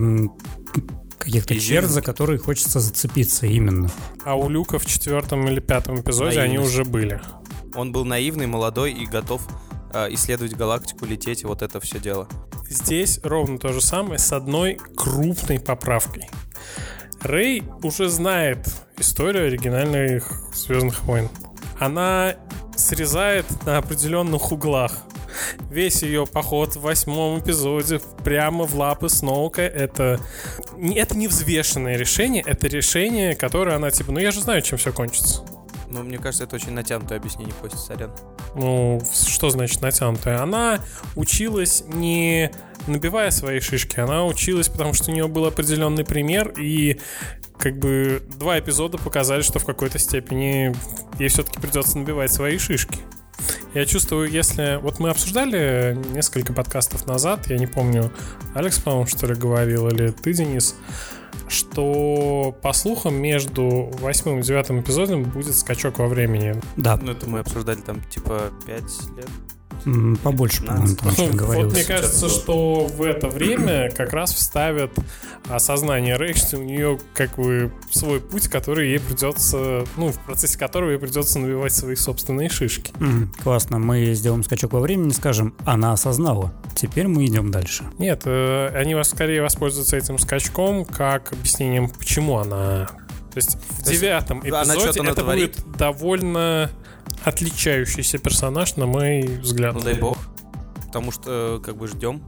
каких-то 1.18 1.58
черт, 1.58 1.88
за 1.88 2.02
которые 2.02 2.38
хочется 2.38 2.80
зацепиться 2.80 3.46
именно. 3.46 3.90
А 4.24 4.34
у 4.34 4.48
Люка 4.48 4.78
в 4.78 4.86
четвертом 4.86 5.46
или 5.48 5.60
пятом 5.60 6.00
эпизоде 6.00 6.38
Наивность. 6.38 6.48
они 6.48 6.58
уже 6.58 6.84
были. 6.84 7.20
Он 7.74 7.92
был 7.92 8.04
наивный, 8.04 8.46
молодой 8.46 8.92
и 8.92 9.06
готов 9.06 9.42
э, 9.92 10.12
исследовать 10.14 10.54
галактику, 10.54 11.04
лететь 11.04 11.42
и 11.42 11.46
вот 11.46 11.62
это 11.62 11.80
все 11.80 11.98
дело. 11.98 12.28
Здесь 12.68 13.20
ровно 13.22 13.58
то 13.58 13.72
же 13.72 13.80
самое 13.80 14.18
с 14.18 14.32
одной 14.32 14.78
крупной 14.96 15.58
поправкой. 15.60 16.28
Рэй 17.20 17.64
уже 17.82 18.08
знает 18.08 18.68
историю 18.96 19.46
оригинальных 19.46 20.30
Звездных 20.54 21.02
войн. 21.04 21.28
Она 21.78 22.36
срезает 22.76 23.46
на 23.64 23.78
определенных 23.78 24.52
углах. 24.52 25.02
Весь 25.70 26.02
ее 26.02 26.26
поход 26.26 26.76
в 26.76 26.80
восьмом 26.80 27.40
эпизоде 27.40 28.00
прямо 28.24 28.64
в 28.64 28.74
лапы 28.74 29.08
Сноука 29.08 29.62
это, 29.62 30.20
это 30.94 31.16
не 31.16 31.28
взвешенное 31.28 31.96
решение, 31.96 32.42
это 32.46 32.68
решение, 32.68 33.34
которое 33.34 33.76
она 33.76 33.90
типа, 33.90 34.12
ну 34.12 34.18
я 34.18 34.30
же 34.30 34.40
знаю, 34.40 34.62
чем 34.62 34.78
все 34.78 34.92
кончится. 34.92 35.42
Ну, 35.90 36.02
мне 36.02 36.18
кажется, 36.18 36.44
это 36.44 36.56
очень 36.56 36.72
натянутое 36.72 37.18
объяснение, 37.18 37.54
Костя, 37.60 37.78
сорян. 37.78 38.10
Ну, 38.54 39.00
что 39.26 39.48
значит 39.48 39.80
натянутая? 39.80 40.42
Она 40.42 40.80
училась 41.16 41.82
не 41.86 42.50
набивая 42.86 43.30
свои 43.30 43.60
шишки, 43.60 43.98
она 43.98 44.24
училась, 44.26 44.68
потому 44.68 44.92
что 44.92 45.10
у 45.10 45.14
нее 45.14 45.28
был 45.28 45.46
определенный 45.46 46.04
пример, 46.04 46.52
и 46.58 47.00
как 47.58 47.78
бы 47.78 48.22
два 48.38 48.58
эпизода 48.58 48.98
показали, 48.98 49.42
что 49.42 49.58
в 49.58 49.64
какой-то 49.64 49.98
степени 49.98 50.74
ей 51.18 51.28
все-таки 51.28 51.58
придется 51.60 51.98
набивать 51.98 52.32
свои 52.32 52.58
шишки. 52.58 52.98
Я 53.78 53.86
чувствую, 53.86 54.28
если... 54.28 54.80
Вот 54.82 54.98
мы 54.98 55.08
обсуждали 55.10 55.96
несколько 56.12 56.52
подкастов 56.52 57.06
назад, 57.06 57.46
я 57.46 57.58
не 57.58 57.68
помню, 57.68 58.10
Алекс, 58.52 58.80
по-моему, 58.80 59.06
что 59.06 59.28
ли, 59.28 59.36
говорил, 59.36 59.86
или 59.86 60.08
ты, 60.08 60.32
Денис, 60.32 60.74
что, 61.46 62.56
по 62.60 62.72
слухам, 62.72 63.14
между 63.14 63.88
восьмым 64.00 64.40
и 64.40 64.42
девятым 64.42 64.80
эпизодом 64.80 65.22
будет 65.22 65.54
скачок 65.54 66.00
во 66.00 66.08
времени. 66.08 66.60
Да. 66.76 66.96
Ну, 66.96 67.12
это 67.12 67.30
мы 67.30 67.38
обсуждали 67.38 67.80
там, 67.80 68.02
типа, 68.10 68.50
пять 68.66 68.82
лет. 69.16 69.28
Побольше, 70.22 70.64
по-моему, 70.64 70.96
там 70.96 71.12
ну, 71.16 71.32
говорилось. 71.32 71.72
Вот 71.72 71.74
мне 71.74 71.84
кажется, 71.84 72.28
что 72.28 72.86
в 72.86 73.02
это 73.02 73.28
время 73.28 73.90
как 73.90 74.12
раз 74.12 74.34
вставят 74.34 74.92
осознание 75.48 76.16
Рэй, 76.16 76.34
что 76.34 76.58
у 76.58 76.62
нее 76.62 76.98
как 77.14 77.36
бы 77.36 77.72
свой 77.90 78.20
путь, 78.20 78.48
который 78.48 78.90
ей 78.90 79.00
придется, 79.00 79.84
ну, 79.96 80.12
в 80.12 80.18
процессе 80.20 80.58
которого 80.58 80.90
ей 80.90 80.98
придется 80.98 81.38
набивать 81.38 81.74
свои 81.74 81.94
собственные 81.94 82.48
шишки. 82.48 82.92
Mm, 82.98 83.28
классно, 83.42 83.78
мы 83.78 84.14
сделаем 84.14 84.44
скачок 84.44 84.72
во 84.72 84.80
времени, 84.80 85.10
скажем, 85.12 85.54
она 85.64 85.92
осознала. 85.92 86.52
Теперь 86.74 87.08
мы 87.08 87.26
идем 87.26 87.50
дальше. 87.50 87.84
Нет, 87.98 88.22
э, 88.24 88.68
они 88.74 88.94
вас 88.94 89.10
скорее 89.10 89.42
воспользуются 89.42 89.96
этим 89.96 90.18
скачком 90.18 90.84
как 90.84 91.32
объяснением, 91.32 91.88
почему 91.88 92.38
она 92.38 92.88
то 93.32 93.36
есть 93.36 93.58
в 93.70 93.82
девятом 93.84 94.40
эпизоде 94.40 95.00
это 95.08 95.24
будет 95.24 95.58
довольно 95.76 96.70
отличающийся 97.24 98.18
персонаж, 98.18 98.76
на 98.76 98.86
мой 98.86 99.22
взгляд. 99.22 99.74
Ну 99.74 99.80
дай 99.80 99.94
бог. 99.94 100.18
Потому 100.86 101.12
что 101.12 101.60
как 101.64 101.76
бы 101.76 101.88
ждем. 101.88 102.22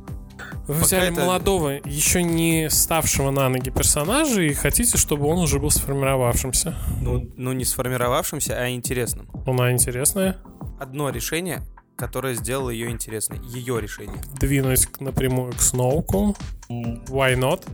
Вы 0.66 0.74
Пока 0.74 0.86
взяли 0.86 1.12
это... 1.12 1.20
молодого, 1.20 1.80
еще 1.84 2.22
не 2.22 2.70
ставшего 2.70 3.30
на 3.30 3.48
ноги 3.48 3.70
персонажа, 3.70 4.42
и 4.42 4.52
хотите, 4.52 4.96
чтобы 4.96 5.26
он 5.26 5.38
уже 5.38 5.58
был 5.58 5.70
сформировавшимся. 5.70 6.76
Ну, 7.00 7.30
ну 7.36 7.52
не 7.52 7.64
сформировавшимся, 7.64 8.54
а 8.54 8.70
интересным. 8.70 9.28
Она 9.46 9.72
интересная. 9.72 10.38
Одно 10.78 11.10
решение, 11.10 11.60
которое 11.96 12.34
сделало 12.34 12.70
ее 12.70 12.90
интересной. 12.90 13.38
Ее 13.48 13.80
решение. 13.80 14.22
Двинуть 14.38 14.88
напрямую 15.00 15.52
к 15.52 15.60
Сноуку. 15.60 16.36
Why 16.68 17.36
not? 17.36 17.66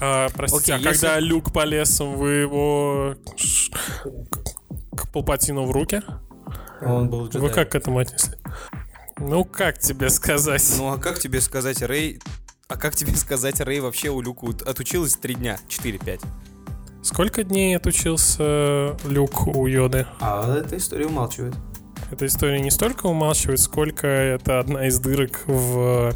А, 0.00 0.28
простите, 0.34 0.72
okay, 0.72 0.76
а 0.76 0.78
если... 0.78 1.06
когда 1.06 1.20
Люк 1.20 1.52
полез, 1.52 2.00
вы 2.00 2.30
его 2.30 3.14
к 4.96 5.12
Палпатину 5.12 5.64
в 5.64 5.70
руки? 5.70 6.02
Он 6.84 7.08
был. 7.08 7.28
Вы 7.32 7.50
как 7.50 7.70
к 7.70 7.74
этому 7.74 7.98
отнесли? 7.98 8.36
Ну, 9.18 9.44
как 9.44 9.78
тебе 9.78 10.10
сказать? 10.10 10.74
Ну, 10.76 10.92
а 10.92 10.98
как 10.98 11.18
тебе 11.18 11.40
сказать, 11.40 11.82
Рэй... 11.82 12.20
А 12.66 12.76
как 12.76 12.96
тебе 12.96 13.14
сказать, 13.14 13.60
Рэй 13.60 13.80
вообще 13.80 14.08
у 14.08 14.20
Люку 14.20 14.50
отучилась 14.66 15.16
три 15.16 15.34
дня? 15.34 15.58
Четыре-пять. 15.68 16.20
Сколько 17.02 17.44
дней 17.44 17.76
отучился 17.76 18.96
Люк 19.04 19.46
у 19.46 19.66
Йоды? 19.66 20.06
А 20.20 20.56
эта 20.56 20.78
история 20.78 21.06
умалчивает. 21.06 21.54
Эта 22.10 22.26
история 22.26 22.60
не 22.60 22.70
столько 22.70 23.06
умалчивает, 23.06 23.60
сколько 23.60 24.06
это 24.06 24.58
одна 24.58 24.86
из 24.86 24.98
дырок 24.98 25.42
в 25.46 26.14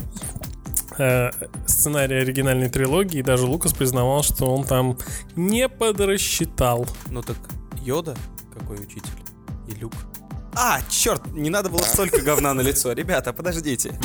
э, 0.97 1.31
сценарии 1.67 2.23
оригинальной 2.23 2.71
трилогии. 2.71 3.19
И 3.19 3.23
даже 3.23 3.45
Лукас 3.45 3.75
признавал, 3.75 4.23
что 4.23 4.47
он 4.47 4.65
там 4.65 4.97
не 5.37 5.69
подрасчитал. 5.69 6.87
Ну 7.11 7.23
так 7.23 7.37
Йода 7.83 8.17
какой 8.59 8.77
учитель? 8.77 9.13
И 9.69 9.73
Люк 9.73 9.93
а, 10.55 10.81
черт, 10.89 11.27
не 11.33 11.51
надо 11.51 11.71
было 11.71 11.83
столько 11.83 12.21
говна 12.21 12.55
на 12.55 12.61
лицо. 12.61 12.93
Ребята, 12.93 13.33
подождите. 13.33 13.99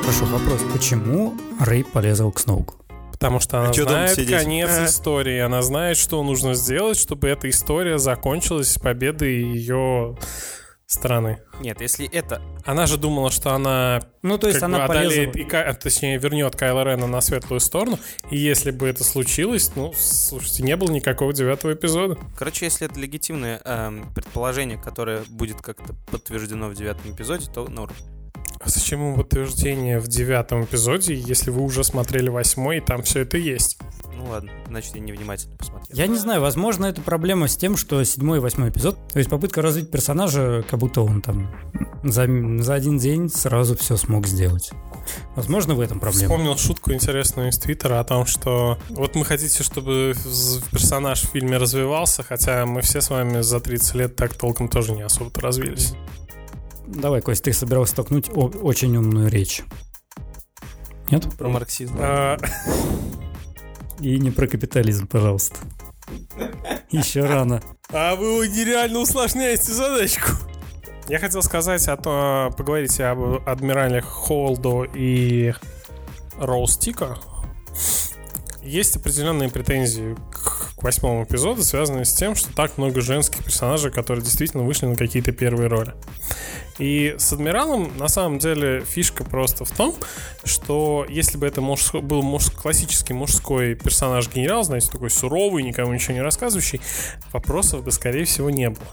Хорошо, 0.00 0.24
вопрос. 0.26 0.60
Почему 0.72 1.34
Рэй 1.60 1.84
полезал 1.84 2.32
к 2.32 2.40
Сноуку? 2.40 2.76
Потому 3.12 3.38
что 3.38 3.60
она 3.60 3.70
а 3.70 3.72
знает 3.72 4.16
конец 4.28 4.70
а? 4.70 4.86
истории. 4.86 5.38
Она 5.38 5.62
знает, 5.62 5.96
что 5.96 6.22
нужно 6.24 6.54
сделать, 6.54 6.98
чтобы 6.98 7.28
эта 7.28 7.48
история 7.48 7.98
закончилась 7.98 8.76
победой 8.78 9.34
ее 9.34 10.16
страны. 10.92 11.40
Нет, 11.60 11.80
если 11.80 12.08
это... 12.08 12.40
Она 12.64 12.86
же 12.86 12.96
думала, 12.96 13.30
что 13.30 13.52
она... 13.52 14.02
Ну, 14.22 14.38
то 14.38 14.48
есть 14.48 14.62
она 14.62 14.84
одолеет, 14.84 15.34
и, 15.36 15.44
точнее, 15.80 16.18
вернет 16.18 16.54
Кайла 16.54 16.84
Рена 16.84 17.06
на 17.06 17.20
светлую 17.20 17.60
сторону. 17.60 17.98
И 18.30 18.36
если 18.36 18.70
бы 18.70 18.86
это 18.86 19.02
случилось, 19.02 19.72
ну, 19.74 19.92
слушайте, 19.96 20.62
не 20.62 20.76
было 20.76 20.90
никакого 20.90 21.32
девятого 21.32 21.72
эпизода. 21.72 22.16
Короче, 22.38 22.66
если 22.66 22.86
это 22.86 23.00
легитимное 23.00 23.60
эм, 23.64 24.12
предположение, 24.14 24.78
которое 24.78 25.22
будет 25.28 25.60
как-то 25.60 25.94
подтверждено 26.10 26.68
в 26.68 26.74
девятом 26.74 27.14
эпизоде, 27.14 27.50
то 27.52 27.66
норм. 27.68 27.94
А 28.60 28.68
зачем 28.68 29.00
ему 29.00 29.16
подтверждение 29.16 29.98
в 29.98 30.06
девятом 30.06 30.64
эпизоде, 30.64 31.14
если 31.14 31.50
вы 31.50 31.62
уже 31.62 31.82
смотрели 31.82 32.28
восьмой, 32.28 32.78
и 32.78 32.80
там 32.80 33.02
все 33.02 33.20
это 33.20 33.36
есть? 33.36 33.78
Ну 34.22 34.30
ладно, 34.30 34.52
значит, 34.68 34.94
я 34.94 35.00
невнимательно 35.00 35.56
посмотрел. 35.56 35.96
Я 35.96 36.06
не 36.06 36.16
знаю, 36.16 36.40
возможно, 36.40 36.86
это 36.86 37.00
проблема 37.00 37.48
с 37.48 37.56
тем, 37.56 37.76
что 37.76 38.02
седьмой 38.04 38.38
и 38.38 38.40
восьмой 38.40 38.70
эпизод, 38.70 38.96
то 39.08 39.18
есть 39.18 39.28
попытка 39.28 39.62
развить 39.62 39.90
персонажа, 39.90 40.64
как 40.68 40.78
будто 40.78 41.00
он 41.02 41.22
там 41.22 41.50
за, 42.04 42.28
за 42.62 42.74
один 42.74 42.98
день 42.98 43.28
сразу 43.28 43.76
все 43.76 43.96
смог 43.96 44.28
сделать. 44.28 44.70
Возможно, 45.34 45.74
в 45.74 45.80
этом 45.80 45.98
проблема. 45.98 46.28
Вспомнил 46.28 46.56
шутку 46.56 46.92
интересную 46.92 47.48
из 47.48 47.58
Твиттера 47.58 47.98
о 47.98 48.04
том, 48.04 48.24
что 48.26 48.78
вот 48.90 49.16
мы 49.16 49.24
хотите, 49.24 49.64
чтобы 49.64 50.14
персонаж 50.70 51.22
в 51.22 51.30
фильме 51.30 51.56
развивался, 51.56 52.22
хотя 52.22 52.64
мы 52.64 52.82
все 52.82 53.00
с 53.00 53.10
вами 53.10 53.40
за 53.40 53.58
30 53.58 53.94
лет 53.96 54.16
так 54.16 54.34
толком 54.34 54.68
тоже 54.68 54.92
не 54.92 55.02
особо 55.02 55.32
развились. 55.40 55.94
Давай, 56.86 57.22
Кость, 57.22 57.42
ты 57.42 57.52
собирался 57.52 57.92
столкнуть 57.94 58.30
очень 58.32 58.96
умную 58.96 59.28
речь. 59.28 59.62
Нет? 61.10 61.28
Про 61.36 61.48
марксизм. 61.48 61.96
А, 64.02 64.04
и 64.04 64.18
не 64.18 64.30
про 64.30 64.46
капитализм, 64.46 65.06
пожалуйста. 65.06 65.56
Еще 66.90 67.24
рано. 67.24 67.62
А 67.90 68.16
вы 68.16 68.48
нереально 68.48 68.98
усложняете 68.98 69.72
задачку. 69.72 70.30
Я 71.08 71.18
хотел 71.18 71.42
сказать 71.42 71.86
о 71.88 71.96
том, 71.96 72.52
поговорить 72.52 73.00
об 73.00 73.48
адмирале 73.48 74.00
Холдо 74.00 74.84
и 74.94 75.52
Роустика. 76.38 77.18
Есть 78.64 78.96
определенные 78.96 79.48
претензии 79.48 80.16
к, 80.30 80.72
восьмому 80.82 81.24
эпизоду, 81.24 81.62
связанные 81.62 82.04
с 82.04 82.12
тем, 82.12 82.34
что 82.34 82.52
так 82.52 82.76
много 82.76 83.00
женских 83.00 83.44
персонажей, 83.44 83.90
которые 83.90 84.24
действительно 84.24 84.64
вышли 84.64 84.86
на 84.86 84.96
какие-то 84.96 85.32
первые 85.32 85.68
роли. 85.68 85.94
И 86.78 87.14
с 87.18 87.32
Адмиралом, 87.32 87.96
на 87.96 88.08
самом 88.08 88.38
деле, 88.38 88.80
фишка 88.80 89.24
просто 89.24 89.64
в 89.64 89.70
том, 89.70 89.94
что 90.44 91.06
если 91.08 91.38
бы 91.38 91.46
это 91.46 91.60
муж, 91.60 91.92
был 91.92 92.22
муж, 92.22 92.50
классический 92.50 93.14
мужской 93.14 93.74
персонаж-генерал, 93.74 94.64
знаете, 94.64 94.90
такой 94.90 95.10
суровый, 95.10 95.62
никому 95.62 95.92
ничего 95.92 96.14
не 96.14 96.22
рассказывающий, 96.22 96.80
вопросов 97.32 97.84
бы, 97.84 97.92
скорее 97.92 98.24
всего, 98.24 98.50
не 98.50 98.70
было. 98.70 98.86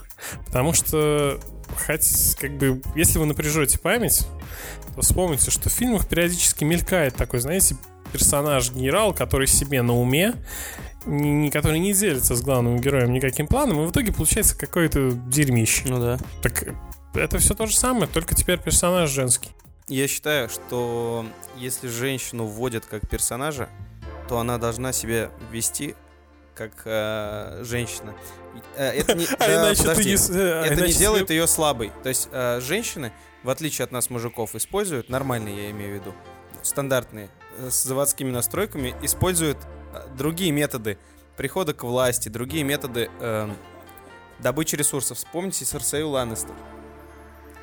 Потому 0.46 0.74
что, 0.74 1.40
хоть, 1.88 2.36
как 2.40 2.58
бы, 2.58 2.82
если 2.96 3.18
вы 3.18 3.26
напряжете 3.26 3.80
память, 3.80 4.28
то 4.96 5.02
вспомните, 5.02 5.50
что 5.50 5.70
в 5.70 5.74
фильмах 5.74 6.08
периодически 6.08 6.64
мелькает 6.66 7.16
такой, 7.16 7.40
знаете, 7.40 7.76
персонаж-генерал, 8.12 9.14
который 9.14 9.48
себе 9.48 9.82
на 9.82 9.96
уме, 9.96 10.36
не, 11.06 11.50
который 11.50 11.80
не 11.80 11.94
делится 11.94 12.36
с 12.36 12.42
главным 12.42 12.78
героем 12.78 13.14
никаким 13.14 13.48
планом, 13.48 13.82
и 13.82 13.88
в 13.88 13.92
итоге 13.92 14.12
получается 14.12 14.58
какое-то 14.58 15.12
дерьмище. 15.12 15.84
Ну 15.88 16.00
да. 16.00 16.20
Так 16.42 16.74
это 17.14 17.40
все 17.40 17.54
то 17.54 17.66
же 17.66 17.76
самое, 17.76 18.08
только 18.08 18.36
теперь 18.36 18.60
персонаж 18.60 19.10
женский. 19.10 19.50
Я 19.88 20.08
считаю, 20.08 20.50
что 20.50 21.26
если 21.58 21.88
женщину 21.88 22.46
вводят 22.46 22.86
как 22.86 23.10
персонажа, 23.10 23.70
то 24.28 24.38
она 24.38 24.60
должна 24.60 24.94
себя 24.94 25.32
вести 25.52 25.96
как 26.54 26.82
э, 26.86 27.64
женщина. 27.64 28.14
Э, 28.76 28.90
это 28.90 29.16
не, 29.16 29.26
а 29.40 29.48
иначе 29.48 29.82
подожди, 29.82 30.16
ты 30.16 30.34
не, 30.34 30.40
а 30.40 30.66
это 30.66 30.86
не 30.86 30.94
делает 30.94 31.30
ее 31.32 31.48
слабой. 31.48 31.92
То 32.04 32.10
есть 32.10 32.30
э, 32.32 32.60
женщины, 32.62 33.12
в 33.44 33.50
отличие 33.50 33.86
от 33.86 33.92
нас 33.92 34.10
мужиков, 34.10 34.54
используют 34.54 35.10
нормальные, 35.10 35.64
я 35.64 35.72
имею 35.72 35.92
в 35.92 36.02
виду, 36.02 36.14
стандартные 36.64 37.30
с 37.58 37.84
заводскими 37.84 38.32
настройками 38.32 38.96
используют 39.02 39.58
э, 39.94 40.08
другие 40.18 40.52
методы 40.52 40.98
прихода 41.36 41.74
к 41.74 41.84
власти, 41.84 42.30
другие 42.30 42.64
методы 42.64 43.10
э, 43.20 43.50
добычи 44.40 44.76
ресурсов. 44.76 45.18
Вспомните 45.18 45.66
Серсею 45.66 46.10
Ланнистер. 46.10 46.56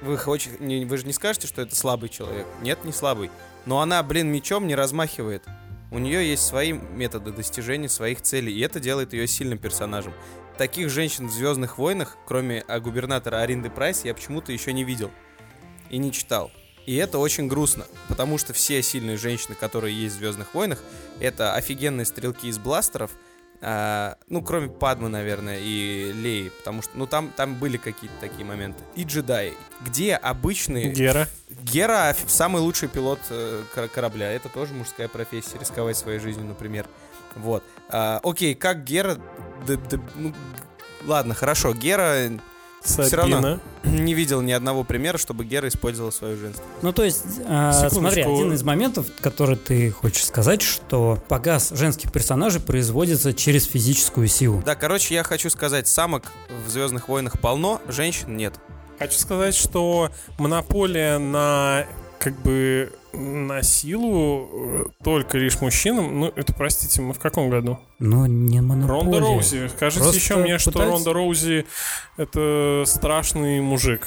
Вы, 0.02 0.18
не- 0.60 0.84
вы 0.84 0.96
же 0.98 1.06
не 1.06 1.12
скажете, 1.12 1.46
что 1.46 1.62
это 1.62 1.74
слабый 1.74 2.08
человек. 2.08 2.46
Нет, 2.62 2.84
не 2.84 2.92
слабый. 2.92 3.30
Но 3.64 3.80
она, 3.80 4.02
блин, 4.02 4.28
мечом 4.28 4.66
не 4.66 4.74
размахивает. 4.74 5.42
У 5.90 5.98
нее 5.98 6.28
есть 6.28 6.44
свои 6.46 6.72
методы 6.72 7.32
достижения 7.32 7.88
своих 7.88 8.20
целей, 8.20 8.52
и 8.52 8.60
это 8.60 8.80
делает 8.80 9.12
ее 9.12 9.26
сильным 9.26 9.58
персонажем. 9.58 10.12
Таких 10.58 10.90
женщин 10.90 11.28
в 11.28 11.32
Звездных 11.32 11.78
войнах, 11.78 12.16
кроме 12.26 12.64
а, 12.66 12.80
губернатора 12.80 13.36
Аринды 13.42 13.70
Прайс, 13.70 14.04
я 14.04 14.14
почему-то 14.14 14.52
еще 14.52 14.72
не 14.72 14.84
видел 14.84 15.10
и 15.90 15.98
не 15.98 16.12
читал. 16.12 16.50
И 16.86 16.94
это 16.96 17.18
очень 17.18 17.48
грустно, 17.48 17.84
потому 18.08 18.38
что 18.38 18.52
все 18.52 18.80
сильные 18.82 19.16
женщины, 19.16 19.54
которые 19.54 19.94
есть 20.00 20.14
в 20.14 20.18
Звездных 20.18 20.54
войнах, 20.54 20.78
это 21.20 21.54
офигенные 21.54 22.06
стрелки 22.06 22.46
из 22.46 22.58
бластеров, 22.58 23.10
а, 23.60 24.18
ну, 24.28 24.42
кроме 24.42 24.68
Падмы, 24.68 25.08
наверное, 25.08 25.58
и 25.60 26.12
Леи, 26.12 26.50
потому 26.58 26.82
что, 26.82 26.92
ну, 26.94 27.06
там, 27.06 27.32
там 27.34 27.54
были 27.54 27.76
какие-то 27.78 28.14
такие 28.20 28.44
моменты. 28.44 28.82
И 28.94 29.04
джедаи. 29.04 29.54
Где 29.80 30.14
обычные... 30.14 30.92
Гера. 30.92 31.26
Гера 31.62 32.14
самый 32.28 32.60
лучший 32.60 32.88
пилот 32.88 33.18
э, 33.30 33.62
кор- 33.74 33.88
корабля. 33.88 34.30
Это 34.30 34.48
тоже 34.50 34.74
мужская 34.74 35.08
профессия, 35.08 35.58
рисковать 35.58 35.96
своей 35.96 36.18
жизнью, 36.18 36.46
например. 36.46 36.86
Вот. 37.34 37.64
А, 37.88 38.20
окей, 38.22 38.54
как 38.54 38.84
Гера... 38.84 39.16
д- 39.66 39.76
д- 39.76 40.00
ну, 40.14 40.34
ладно, 41.04 41.34
хорошо. 41.34 41.72
Гера 41.72 42.30
Всё 42.86 43.16
равно. 43.16 43.36
Сабина. 43.36 43.60
не 43.84 44.14
видел 44.14 44.40
ни 44.42 44.52
одного 44.52 44.84
примера, 44.84 45.18
чтобы 45.18 45.44
Гера 45.44 45.68
использовала 45.68 46.10
свою 46.10 46.36
женственность. 46.36 46.82
Ну, 46.82 46.92
то 46.92 47.04
есть, 47.04 47.24
э, 47.46 47.72
Секундочку. 47.72 48.00
смотри, 48.00 48.22
один 48.22 48.52
из 48.52 48.62
моментов, 48.62 49.06
который 49.20 49.56
ты 49.56 49.90
хочешь 49.90 50.24
сказать, 50.24 50.62
что 50.62 51.18
показ 51.28 51.70
женских 51.70 52.12
персонажей 52.12 52.60
производится 52.60 53.32
через 53.32 53.64
физическую 53.66 54.28
силу. 54.28 54.62
Да, 54.64 54.74
короче, 54.74 55.14
я 55.14 55.22
хочу 55.22 55.50
сказать, 55.50 55.88
самок 55.88 56.32
в 56.66 56.70
Звездных 56.70 57.08
войнах 57.08 57.40
полно, 57.40 57.80
женщин 57.88 58.36
нет. 58.36 58.54
Хочу 58.98 59.18
сказать, 59.18 59.54
что 59.54 60.10
монополия 60.38 61.18
на 61.18 61.84
как 62.18 62.40
бы 62.40 62.92
на 63.16 63.62
силу 63.62 64.48
э, 64.52 64.84
только 65.02 65.38
лишь 65.38 65.60
мужчинам, 65.60 66.20
ну, 66.20 66.32
это, 66.34 66.52
простите, 66.52 67.00
мы 67.02 67.12
в 67.14 67.18
каком 67.18 67.50
году? 67.50 67.78
Но 67.98 68.26
не 68.26 68.60
монополия. 68.60 69.00
Ронда 69.02 69.20
Роузи. 69.20 69.68
Скажите 69.68 70.00
Просто 70.02 70.18
еще 70.20 70.36
мне, 70.36 70.58
что 70.58 70.70
пытаются- 70.72 70.96
Ронда 70.96 71.12
Роузи 71.12 71.66
это 72.16 72.84
страшный 72.86 73.60
мужик. 73.60 74.06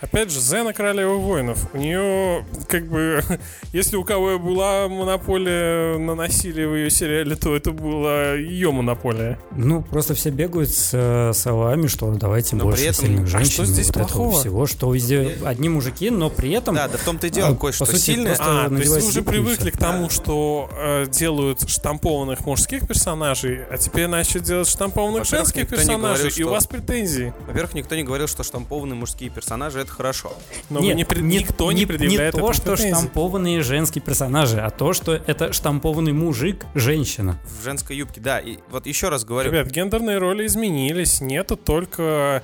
Опять 0.00 0.30
же, 0.30 0.40
Зена 0.40 0.72
Королева 0.72 1.14
воинов. 1.16 1.66
У 1.74 1.76
нее, 1.78 2.44
как 2.68 2.86
бы, 2.88 3.22
если 3.72 3.96
у 3.96 4.04
кого 4.04 4.32
и 4.32 4.38
была 4.38 4.88
монополия 4.88 5.98
на 5.98 6.14
насилие 6.14 6.68
в 6.68 6.74
ее 6.74 6.90
сериале, 6.90 7.36
то 7.36 7.54
это 7.54 7.70
была 7.72 8.32
ее 8.32 8.72
монополия. 8.72 9.38
Ну, 9.52 9.82
просто 9.82 10.14
все 10.14 10.30
бегают 10.30 10.70
с 10.70 10.90
э, 10.94 11.32
словами, 11.34 11.86
что 11.86 12.10
давайте 12.14 12.56
Но 12.56 12.64
больше 12.64 12.80
при 12.82 12.88
этом- 12.90 13.04
сильных 13.06 13.24
а 13.26 13.26
женщин. 13.28 13.50
что 13.52 13.64
здесь 13.66 13.86
вот 13.88 13.96
этого 13.96 14.06
плохого? 14.06 14.40
всего, 14.40 14.66
что 14.66 14.92
везде 14.94 15.36
одни 15.44 15.68
мужики, 15.68 16.08
но 16.10 16.30
при 16.30 16.52
этом... 16.52 16.74
Да, 16.74 16.88
да 16.88 16.96
в 16.96 17.02
том-то 17.04 17.26
и 17.26 17.30
дело, 17.30 17.48
А, 17.50 17.54
Кость, 17.54 17.78
по 17.78 17.84
что 17.84 17.94
сути, 17.94 18.04
сильные... 18.06 18.36
просто- 18.36 18.64
А, 18.64 18.68
то 18.68 18.74
есть 18.76 18.90
вы 18.90 19.06
уже 19.06 19.20
и 19.20 19.22
привыкли 19.22 19.70
к 19.70 19.76
тому, 19.76 20.08
что 20.08 20.70
э, 20.78 21.06
делают 21.10 21.68
штампованных 21.68 22.46
мужских 22.46 22.86
персонажей, 22.88 23.60
а 23.70 23.76
теперь 23.76 24.06
начали 24.06 24.40
делать 24.40 24.68
штампованных 24.68 25.26
женских 25.26 25.68
персонажей, 25.68 25.98
говорил, 25.98 26.26
и 26.26 26.30
что- 26.30 26.46
у 26.46 26.50
вас 26.50 26.66
претензии. 26.66 27.34
Во-первых, 27.46 27.74
никто 27.74 27.94
не 27.96 28.02
говорил, 28.02 28.28
что 28.28 28.42
штампованные 28.42 28.94
мужские 28.94 29.28
персонажи— 29.28 29.78
это 29.80 29.89
хорошо. 29.90 30.32
Но 30.68 30.80
вы 30.80 30.94
не 30.94 31.04
пред- 31.04 31.22
никто 31.22 31.70
не, 31.72 31.86
предъявляет 31.86 32.34
не 32.34 32.40
то, 32.40 32.52
что 32.52 32.76
штампованные 32.76 33.62
женские 33.62 34.02
персонажи, 34.02 34.60
а 34.60 34.70
то, 34.70 34.92
что 34.92 35.12
это 35.12 35.52
штампованный 35.52 36.12
мужик, 36.12 36.64
женщина. 36.74 37.38
В 37.44 37.64
женской 37.64 37.96
юбке, 37.96 38.20
да. 38.20 38.38
И 38.38 38.58
вот 38.70 38.86
еще 38.86 39.08
раз 39.08 39.24
говорю, 39.24 39.50
Ребят, 39.50 39.68
гендерные 39.68 40.18
роли 40.18 40.46
изменились. 40.46 41.20
Нету 41.20 41.56
только... 41.56 42.42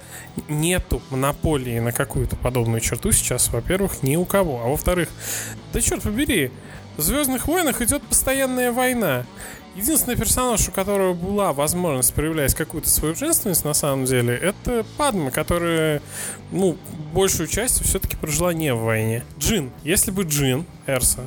Нету 0.48 1.02
монополии 1.10 1.78
на 1.78 1.92
какую-то 1.92 2.36
подобную 2.36 2.80
черту 2.80 3.12
сейчас, 3.12 3.48
во-первых, 3.48 4.02
ни 4.02 4.16
у 4.16 4.24
кого. 4.24 4.62
А 4.64 4.68
во-вторых, 4.68 5.08
да 5.72 5.80
черт 5.80 6.02
побери, 6.02 6.50
в 6.96 7.02
«Звездных 7.02 7.46
войнах» 7.46 7.82
идет 7.82 8.02
постоянная 8.02 8.72
война. 8.72 9.26
Единственный 9.76 10.16
персонаж, 10.16 10.66
у 10.68 10.72
которого 10.72 11.12
была 11.12 11.52
возможность 11.52 12.14
проявлять 12.14 12.54
какую-то 12.54 12.88
свою 12.88 13.14
женственность, 13.14 13.62
на 13.62 13.74
самом 13.74 14.06
деле, 14.06 14.34
это 14.34 14.86
Падма, 14.96 15.30
которая, 15.30 16.00
ну, 16.50 16.78
большую 17.12 17.46
часть 17.46 17.84
все-таки 17.84 18.16
прожила 18.16 18.54
не 18.54 18.72
в 18.72 18.78
войне. 18.78 19.22
Джин. 19.38 19.70
Если 19.84 20.10
бы 20.10 20.22
Джин, 20.22 20.64
Эрса, 20.86 21.26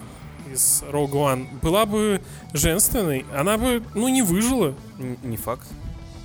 из 0.52 0.84
Rogue 0.92 1.12
One, 1.12 1.60
была 1.62 1.86
бы 1.86 2.22
женственной, 2.54 3.24
она 3.36 3.60
бы, 3.60 3.84
ну, 3.94 4.08
не 4.08 4.24
выжила. 4.24 4.74
не 4.98 5.38
факт. 5.38 5.68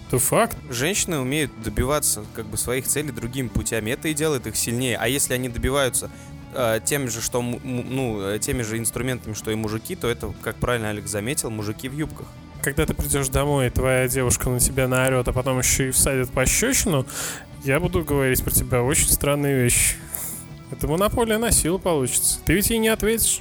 Это 0.09 0.19
факт. 0.19 0.57
Женщины 0.71 1.19
умеют 1.19 1.51
добиваться 1.63 2.25
как 2.35 2.47
бы 2.47 2.57
своих 2.57 2.87
целей 2.87 3.11
другими 3.11 3.49
путями. 3.49 3.91
Это 3.91 4.09
и 4.09 4.15
делает 4.15 4.47
их 4.47 4.57
сильнее. 4.57 4.97
А 4.97 5.09
если 5.09 5.35
они 5.35 5.51
добиваются 5.51 6.11
э, 6.55 6.81
тем 6.85 7.09
же, 7.09 7.21
что 7.21 7.43
ну, 7.43 8.21
э, 8.23 8.39
теми 8.39 8.63
же 8.63 8.79
инструментами, 8.79 9.35
что 9.35 9.51
и 9.51 9.55
мужики, 9.55 9.97
то 9.97 10.09
это, 10.09 10.33
как 10.43 10.57
правильно 10.57 10.91
Алекс 10.91 11.11
заметил, 11.11 11.51
мужики 11.51 11.89
в 11.89 11.95
юбках. 11.95 12.27
Когда 12.63 12.87
ты 12.87 12.95
придешь 12.95 13.29
домой, 13.29 13.67
и 13.67 13.71
твоя 13.71 14.09
девушка 14.09 14.49
на 14.49 14.61
тебя 14.61 14.89
наорет, 14.89 15.29
а 15.29 15.33
потом 15.33 15.59
еще 15.59 15.89
и 15.89 15.91
всадит 15.91 16.31
пощечину, 16.31 17.07
я 17.63 17.81
буду 17.81 18.05
говорить 18.05 18.43
про 18.43 18.51
тебя 18.51 18.83
очень 18.83 19.09
странные 19.09 19.63
вещи. 19.63 19.97
Это 20.71 20.89
монополия 20.89 21.39
на 21.39 21.51
силу 21.51 21.79
получится. 21.79 22.39
Ты 22.45 22.55
ведь 22.55 22.71
ей 22.71 22.79
не 22.79 22.89
ответишь. 22.89 23.41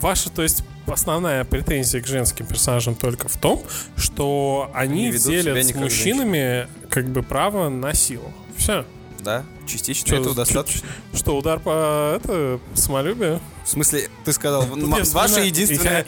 Ваша, 0.00 0.30
то 0.30 0.42
есть, 0.42 0.64
основная 0.86 1.44
претензия 1.44 2.00
к 2.00 2.06
женским 2.06 2.46
персонажам 2.46 2.94
только 2.94 3.28
в 3.28 3.36
том, 3.36 3.62
что 3.96 4.70
они, 4.72 5.08
Они 5.08 5.18
делят 5.18 5.64
с 5.64 5.74
мужчинами 5.74 6.68
как 6.88 7.08
бы 7.08 7.22
право 7.22 7.68
на 7.68 7.94
силу. 7.94 8.32
Все. 8.56 8.84
Да, 9.20 9.44
частично 9.66 10.08
Чё, 10.08 10.16
этого 10.20 10.34
достаточно. 10.34 10.88
Что, 11.12 11.36
удар 11.36 11.58
по 11.58 12.14
это, 12.16 12.60
самолюбию? 12.74 13.40
В 13.64 13.68
смысле, 13.68 14.08
ты 14.24 14.32
сказал, 14.32 14.64
Тут 14.64 14.78
м- 14.84 14.90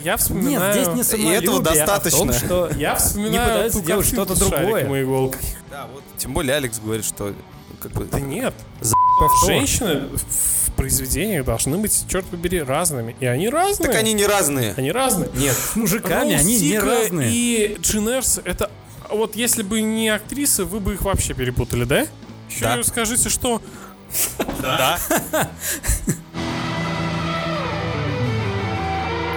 я. 0.05 0.12
Я, 0.12 0.16
вспоминаю... 0.16 0.75
Нет, 0.75 0.85
здесь 0.85 0.96
не 0.96 1.03
самолюбие, 1.03 1.38
этого 1.38 1.57
а 1.57 1.61
в 1.61 1.64
том, 1.64 1.75
достаточно. 1.75 2.33
что 2.33 2.70
Я 2.77 2.94
вспоминаю 2.94 3.49
пытаются 3.49 3.79
ту 3.81 3.85
делать 3.85 4.07
картинку 4.07 4.35
что-то 4.37 4.51
другое. 4.51 5.01
и 5.01 5.03
иголкой. 5.03 5.40
Да, 5.70 5.88
вот. 5.92 6.03
Тем 6.16 6.33
более 6.33 6.57
Алекс 6.57 6.79
говорит, 6.79 7.05
что 7.05 7.35
как 7.81 7.92
бы... 7.92 8.05
Да 8.05 8.20
нет. 8.20 8.55
повтор. 9.18 9.46
Женщины 9.46 10.09
в 10.09 10.73
произведениях 10.73 11.44
должны 11.44 11.77
быть, 11.79 12.05
черт 12.09 12.25
побери, 12.27 12.62
разными. 12.62 13.16
И 13.20 13.27
они 13.27 13.49
разные. 13.49 13.88
Так 13.88 13.96
они 13.96 14.12
не 14.12 14.25
разные. 14.25 14.75
Они 14.77 14.92
разные. 14.92 15.29
Нет. 15.35 15.55
с 15.55 15.77
мужиками 15.77 16.33
Роуз 16.33 16.40
они 16.42 16.55
не 16.55 16.61
Тика 16.61 16.87
разные. 16.87 17.31
И 17.33 17.77
Джинерс, 17.81 18.40
это... 18.44 18.70
Вот 19.11 19.35
если 19.35 19.62
бы 19.64 19.81
не 19.81 20.09
актрисы, 20.09 20.64
вы 20.64 20.79
бы 20.79 20.94
их 20.94 21.03
вообще 21.03 21.35
перепутали, 21.35 21.85
да? 21.85 22.07
Еще 22.50 22.60
Да. 22.60 22.82
скажите, 22.82 23.28
что... 23.28 23.62
Да. 24.60 24.98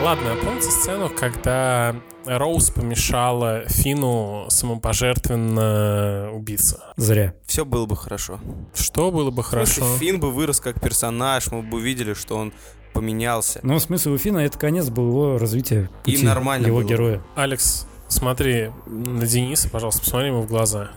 Ладно, 0.01 0.33
а 0.33 0.35
помните 0.43 0.69
сцену, 0.69 1.09
когда 1.09 1.95
Роуз 2.25 2.69
помешала 2.71 3.63
Фину 3.69 4.47
самопожертвенно 4.49 6.29
убиться? 6.33 6.93
Зря. 6.97 7.33
Все 7.45 7.63
было 7.63 7.85
бы 7.85 7.95
хорошо. 7.95 8.39
Что 8.75 9.11
было 9.11 9.31
бы 9.31 9.43
Слушай, 9.43 9.79
хорошо? 9.79 9.97
Финн 9.99 10.19
бы 10.19 10.31
вырос 10.31 10.59
как 10.59 10.81
персонаж, 10.81 11.49
мы 11.51 11.61
бы 11.61 11.77
увидели, 11.77 12.13
что 12.15 12.35
он 12.35 12.51
поменялся. 12.93 13.61
Но 13.63 13.79
смысл 13.79 14.11
у 14.11 14.17
Фина 14.17 14.39
это 14.39 14.57
конец 14.59 14.89
был 14.89 15.07
его 15.07 15.37
развития 15.37 15.89
И 16.05 16.11
пути 16.11 16.25
нормально 16.25 16.67
его 16.67 16.79
было. 16.81 16.87
героя. 16.89 17.21
Алекс, 17.35 17.87
смотри 18.13 18.71
на 18.85 19.25
Дениса, 19.25 19.69
пожалуйста, 19.69 20.01
посмотри 20.01 20.29
ему 20.29 20.41
в 20.41 20.47
глаза. 20.47 20.91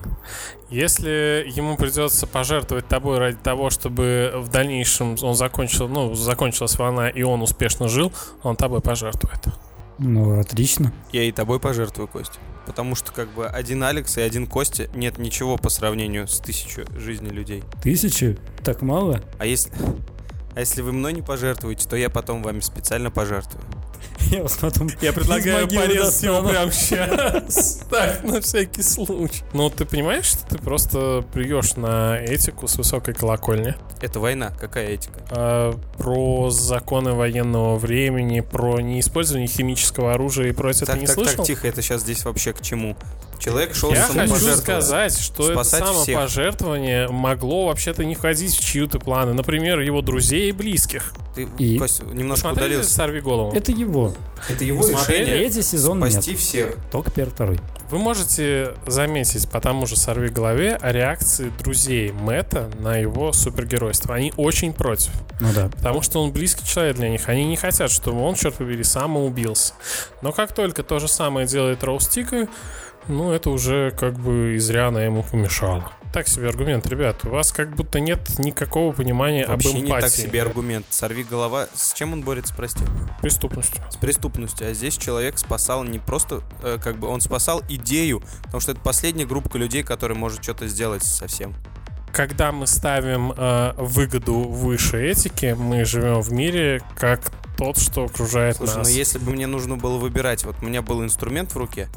Если 0.71 1.45
ему 1.55 1.77
придется 1.77 2.27
пожертвовать 2.27 2.87
тобой 2.87 3.19
ради 3.19 3.37
того, 3.37 3.71
чтобы 3.71 4.33
в 4.37 4.49
дальнейшем 4.49 5.17
он 5.23 5.35
закончил, 5.35 5.89
ну, 5.89 6.15
закончилась 6.15 6.79
война 6.79 7.09
и 7.09 7.23
он 7.23 7.43
успешно 7.43 7.89
жил, 7.89 8.13
он 8.43 8.57
тобой 8.57 8.81
пожертвует. 8.81 9.41
Ну, 9.99 10.39
отлично. 10.39 10.93
Я 11.13 11.25
и 11.25 11.33
тобой 11.33 11.59
пожертвую, 11.59 12.09
Костя. 12.09 12.39
Потому 12.67 12.95
что 12.95 13.13
как 13.13 13.29
бы 13.31 13.47
один 13.47 13.83
Алекс 13.83 14.17
и 14.19 14.21
один 14.21 14.47
Костя 14.47 14.89
нет 14.95 15.19
ничего 15.19 15.57
по 15.57 15.71
сравнению 15.71 16.29
с 16.29 16.39
тысячу 16.41 16.85
жизней 16.99 17.31
людей. 17.31 17.65
Тысячи? 17.83 18.39
Так 18.63 18.83
мало? 18.83 19.23
А 19.39 19.47
если... 19.47 19.73
А 20.55 20.61
если 20.61 20.81
вы 20.81 20.93
мной 20.93 21.13
не 21.13 21.21
пожертвуете, 21.21 21.87
то 21.87 21.97
я 21.97 22.09
потом 22.09 22.43
вами 22.43 22.61
специально 22.61 23.11
пожертвую. 23.11 23.63
Я 24.31 24.43
вас 24.43 24.57
потом 24.57 24.89
Я 25.01 25.13
предлагаю 25.13 25.69
порезать 25.69 26.23
его 26.23 26.43
прямо 26.43 26.73
сейчас. 26.73 27.83
Так, 27.91 28.25
на 28.25 28.41
всякий 28.41 28.83
случай. 28.83 29.43
Ну, 29.53 29.71
ты 29.71 29.85
понимаешь, 29.85 30.25
что 30.25 30.47
ты 30.47 30.59
просто 30.59 31.25
плюешь 31.33 31.77
на 31.77 32.19
этику 32.19 32.67
с 32.67 32.77
высокой 32.77 33.15
колокольни? 33.15 33.75
Это 34.01 34.19
война, 34.19 34.53
какая 34.59 34.89
этика? 34.89 35.21
А, 35.31 35.79
про 35.97 36.51
законы 36.51 37.13
военного 37.13 37.77
времени, 37.77 38.41
про 38.41 38.81
неиспользование 38.81 39.49
химического 39.49 40.15
оружия 40.15 40.49
и 40.49 40.53
прочее. 40.53 40.87
Так, 40.87 40.97
ты 40.97 41.01
не 41.03 41.07
так, 41.07 41.15
слышал? 41.15 41.37
так, 41.37 41.47
тихо, 41.47 41.69
это 41.69 41.83
сейчас 41.83 42.03
здесь 42.03 42.25
вообще 42.25 42.53
к 42.53 42.61
чему? 42.61 42.97
Человек 43.39 43.75
шел 43.75 43.93
Я 43.93 44.03
хочу 44.03 44.57
сказать, 44.57 45.19
что 45.19 45.45
это 45.45 45.55
Спасать 45.65 45.85
всех. 45.85 46.05
самопожертвование 46.07 47.09
могло 47.09 47.67
вообще-то 47.67 48.05
не 48.05 48.15
входить 48.15 48.55
в 48.55 48.65
чьи-то 48.65 48.99
планы. 48.99 49.33
Например, 49.33 49.81
его 49.81 50.03
друзей 50.03 50.49
и 50.49 50.53
близких. 50.53 51.13
Ты, 51.35 51.47
И? 51.59 51.79
Кость, 51.79 52.03
немножко 52.03 52.49
Смотрели 52.49 52.69
удалился. 52.69 52.95
«Сорви 52.95 53.21
голову»? 53.21 53.53
Это 53.55 53.71
его. 53.71 54.15
Это 54.49 54.65
его 54.65 54.83
Смотрели? 54.83 55.21
решение 55.21 55.37
Третий 55.49 55.63
сезон 55.63 56.01
спасти 56.01 56.31
нет. 56.31 56.41
всех. 56.41 56.77
Только 56.91 57.11
первый, 57.11 57.31
второй. 57.31 57.61
Вы 57.91 57.99
можете 57.99 58.73
заметить 58.87 59.49
по 59.49 59.61
тому 59.61 59.87
же 59.87 59.97
«Сорви 59.97 60.29
голове» 60.31 60.79
реакции 60.83 61.53
друзей 61.59 62.11
Мэтта 62.13 62.71
на 62.81 62.97
его 62.97 63.33
супергеройство. 63.33 64.15
Они 64.15 64.33
очень 64.37 64.73
против. 64.73 65.11
Ну 65.41 65.49
да. 65.55 65.69
Потому 65.69 66.01
что 66.03 66.23
он 66.23 66.33
близкий 66.33 66.67
человек 66.67 66.97
для 66.97 67.11
них. 67.11 67.29
Они 67.29 67.45
не 67.45 67.57
хотят, 67.57 67.91
чтобы 67.91 68.23
он, 68.23 68.35
черт 68.35 68.55
побери, 68.55 68.83
самоубился. 68.83 69.75
Но 70.23 70.33
как 70.33 70.55
только 70.55 70.83
то 70.83 70.99
же 70.99 71.07
самое 71.07 71.47
делает 71.47 71.85
Роуз 71.85 72.09
Тика, 72.09 72.49
ну, 73.09 73.33
это 73.33 73.51
уже 73.51 73.93
как 73.93 74.15
бы 74.15 74.55
и 74.57 74.59
зря 74.59 74.89
она 74.89 75.03
ему 75.03 75.23
помешала. 75.23 75.93
Так 76.13 76.29
себе 76.29 76.49
аргумент, 76.49 76.87
ребят. 76.87 77.25
У 77.25 77.29
вас 77.29 77.53
как 77.53 77.75
будто 77.75 78.01
нет 78.01 78.39
никакого 78.39 78.93
понимания 78.93 79.47
Вообще 79.47 79.69
об 79.69 79.75
не 79.75 79.83
эмпатии. 79.83 80.01
так 80.03 80.11
себе 80.13 80.43
аргумент. 80.43 80.87
Сорви 80.89 81.25
голова. 81.25 81.69
С 81.75 81.93
чем 81.93 82.15
он 82.15 82.23
борется, 82.23 82.55
прости? 82.55 82.85
Преступностью. 83.21 83.85
С 83.91 83.97
преступностью. 83.97 84.71
А 84.71 84.73
здесь 84.73 84.97
человек 84.97 85.39
спасал 85.39 85.85
не 85.85 85.99
просто, 85.99 86.41
э, 86.63 86.79
как 86.83 86.97
бы, 86.99 87.09
он 87.09 87.21
спасал 87.21 87.63
идею, 87.69 88.23
потому 88.45 88.61
что 88.61 88.73
это 88.73 88.81
последняя 88.81 89.27
группа 89.27 89.57
людей, 89.57 89.83
которая 89.83 90.17
может 90.17 90.43
что-то 90.43 90.67
сделать 90.69 91.03
совсем. 91.03 91.55
Когда 92.13 92.51
мы 92.51 92.67
ставим 92.67 93.33
э, 93.37 93.73
выгоду 93.77 94.37
выше 94.39 95.03
этики, 95.05 95.55
мы 95.59 95.85
живем 95.85 96.23
в 96.23 96.33
мире 96.33 96.81
как 96.97 97.21
тот, 97.59 97.79
что 97.79 98.05
окружает 98.05 98.57
Слушай, 98.57 98.77
нас. 98.79 98.89
ну 98.89 98.95
если 98.95 99.19
бы 99.19 99.33
мне 99.33 99.47
нужно 99.47 99.77
было 99.77 99.99
выбирать, 99.99 100.45
вот 100.45 100.57
у 100.63 100.65
меня 100.65 100.81
был 100.81 101.03
инструмент 101.05 101.53
в 101.55 101.59
руке, 101.59 101.89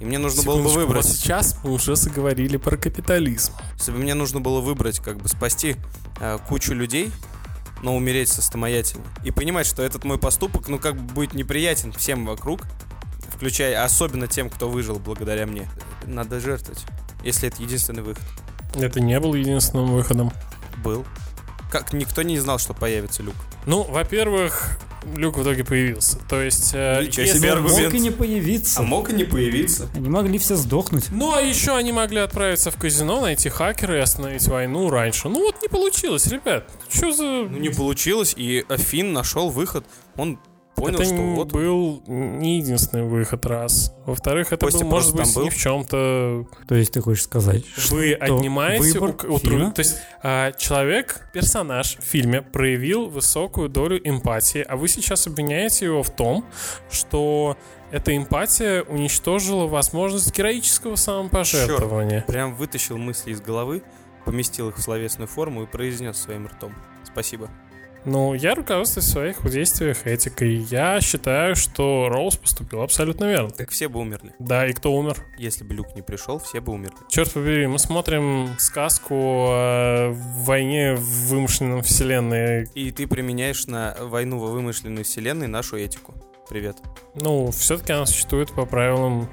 и 0.00 0.04
мне 0.04 0.18
нужно 0.18 0.42
было 0.42 0.62
бы 0.62 0.68
выбрать. 0.70 1.04
Вот 1.04 1.14
сейчас 1.14 1.56
мы 1.62 1.72
уже 1.72 1.96
заговорили 1.96 2.56
про 2.56 2.76
капитализм. 2.76 3.52
Если 3.78 3.92
бы 3.92 3.98
мне 3.98 4.14
нужно 4.14 4.40
было 4.40 4.60
выбрать, 4.60 5.00
как 5.00 5.18
бы 5.18 5.28
спасти 5.28 5.76
э, 6.20 6.38
кучу 6.48 6.74
людей, 6.74 7.12
но 7.82 7.94
умереть 7.94 8.28
самостоятельно, 8.28 9.04
и 9.24 9.30
понимать, 9.30 9.66
что 9.66 9.82
этот 9.82 10.04
мой 10.04 10.18
поступок, 10.18 10.68
ну, 10.68 10.78
как 10.78 10.96
бы 10.96 11.12
будет 11.12 11.34
неприятен 11.34 11.92
всем 11.92 12.26
вокруг, 12.26 12.62
включая 13.28 13.84
особенно 13.84 14.26
тем, 14.26 14.50
кто 14.50 14.68
выжил 14.68 14.98
благодаря 14.98 15.46
мне, 15.46 15.68
надо 16.06 16.40
жертвовать, 16.40 16.84
если 17.22 17.48
это 17.48 17.62
единственный 17.62 18.02
выход. 18.02 18.24
Это 18.74 19.00
не 19.00 19.18
был 19.20 19.34
единственным 19.34 19.92
выходом. 19.92 20.32
Был. 20.82 21.04
Как 21.70 21.92
никто 21.92 22.22
не 22.22 22.38
знал, 22.38 22.58
что 22.58 22.74
появится 22.74 23.22
люк. 23.22 23.34
Ну, 23.66 23.82
во-первых, 23.84 24.78
люк 25.16 25.36
в 25.38 25.42
итоге 25.42 25.64
появился. 25.64 26.18
То 26.28 26.40
есть... 26.42 26.70
э, 26.74 27.02
Ничего 27.04 27.22
если- 27.26 27.38
себе 27.38 27.52
аргумент. 27.52 27.84
Мог 27.84 27.94
и 27.94 28.00
не 28.00 28.10
появиться. 28.10 28.82
мог 28.82 29.10
и 29.10 29.12
не 29.14 29.24
появиться. 29.24 29.88
Они 29.94 30.08
могли 30.08 30.38
все 30.38 30.56
сдохнуть. 30.56 31.06
Ну, 31.10 31.34
а 31.34 31.40
еще 31.40 31.76
они 31.76 31.92
могли 31.92 32.18
отправиться 32.20 32.70
в 32.70 32.76
казино, 32.76 33.20
найти 33.20 33.48
хакера 33.48 33.96
и 33.96 34.00
остановить 34.00 34.46
войну 34.48 34.90
раньше. 34.90 35.28
Ну 35.28 35.40
вот 35.40 35.60
не 35.62 35.68
получилось, 35.68 36.26
ребят. 36.28 36.68
Что 36.88 37.12
за... 37.12 37.22
Ну, 37.24 37.48
не 37.58 37.68
получилось, 37.70 38.34
и 38.36 38.64
Финн 38.76 39.12
нашел 39.12 39.50
выход. 39.50 39.84
Он 40.16 40.38
понял, 40.74 40.94
это 41.00 41.04
что 41.04 41.14
вот 41.14 41.52
был 41.52 42.02
не 42.06 42.58
единственный 42.58 43.04
выход, 43.04 43.44
раз. 43.46 43.94
Во-вторых, 44.06 44.52
это 44.52 44.66
Костя 44.66 44.84
был, 44.84 44.90
может 44.90 45.14
просто 45.14 45.40
быть, 45.40 45.50
был. 45.52 45.56
в 45.56 45.60
чем-то... 45.60 46.46
То 46.66 46.74
есть 46.74 46.92
ты 46.92 47.00
хочешь 47.00 47.24
сказать, 47.24 47.64
Вы 47.90 48.12
отнимаете... 48.14 48.98
выбор 48.98 49.16
у- 49.26 49.34
у 49.34 49.38
Финна? 49.38 49.70
То 49.72 49.80
есть 49.80 49.96
а, 50.22 50.52
человек, 50.52 51.28
персонаж 51.32 51.96
в 51.98 52.02
фильме 52.02 52.42
проявил 52.42 53.08
высокую 53.08 53.68
долю 53.68 54.00
эмпатии, 54.02 54.60
а 54.60 54.76
вы 54.76 54.88
сейчас 54.88 55.26
обвиняете 55.26 55.86
его 55.86 56.02
в 56.02 56.10
том, 56.10 56.44
что 56.90 57.56
эта 57.90 58.16
эмпатия 58.16 58.82
уничтожила 58.82 59.66
возможность 59.66 60.36
героического 60.36 60.96
самопожертвования. 60.96 62.22
прям 62.26 62.54
вытащил 62.54 62.98
мысли 62.98 63.30
из 63.32 63.40
головы, 63.40 63.82
поместил 64.24 64.70
их 64.70 64.78
в 64.78 64.82
словесную 64.82 65.28
форму 65.28 65.62
и 65.62 65.66
произнес 65.66 66.16
своим 66.16 66.46
ртом. 66.46 66.74
Спасибо. 67.04 67.48
Ну, 68.04 68.34
я 68.34 68.54
руководствуюсь 68.54 69.06
в 69.06 69.10
своих 69.10 69.50
действиях 69.50 70.06
этикой. 70.06 70.56
Я 70.56 71.00
считаю, 71.00 71.56
что 71.56 72.08
Роуз 72.10 72.36
поступил 72.36 72.82
абсолютно 72.82 73.24
верно. 73.24 73.50
Так 73.50 73.70
все 73.70 73.88
бы 73.88 74.00
умерли. 74.00 74.34
Да, 74.38 74.66
и 74.66 74.72
кто 74.72 74.92
умер? 74.92 75.16
Если 75.38 75.64
бы 75.64 75.74
Люк 75.74 75.94
не 75.94 76.02
пришел, 76.02 76.38
все 76.38 76.60
бы 76.60 76.72
умерли. 76.74 76.96
Черт 77.08 77.32
побери, 77.32 77.66
мы 77.66 77.78
смотрим 77.78 78.50
сказку 78.58 79.14
о 79.14 80.12
войне 80.12 80.94
в 80.94 81.28
вымышленном 81.28 81.82
вселенной. 81.82 82.68
И 82.74 82.90
ты 82.90 83.06
применяешь 83.06 83.66
на 83.66 83.96
войну 83.98 84.38
во 84.38 84.48
вымышленной 84.48 85.02
вселенной 85.02 85.46
нашу 85.46 85.78
этику. 85.78 86.14
Привет. 86.48 86.76
Ну, 87.14 87.50
все-таки 87.52 87.94
она 87.94 88.04
существует 88.04 88.52
по 88.52 88.66
правилам 88.66 89.30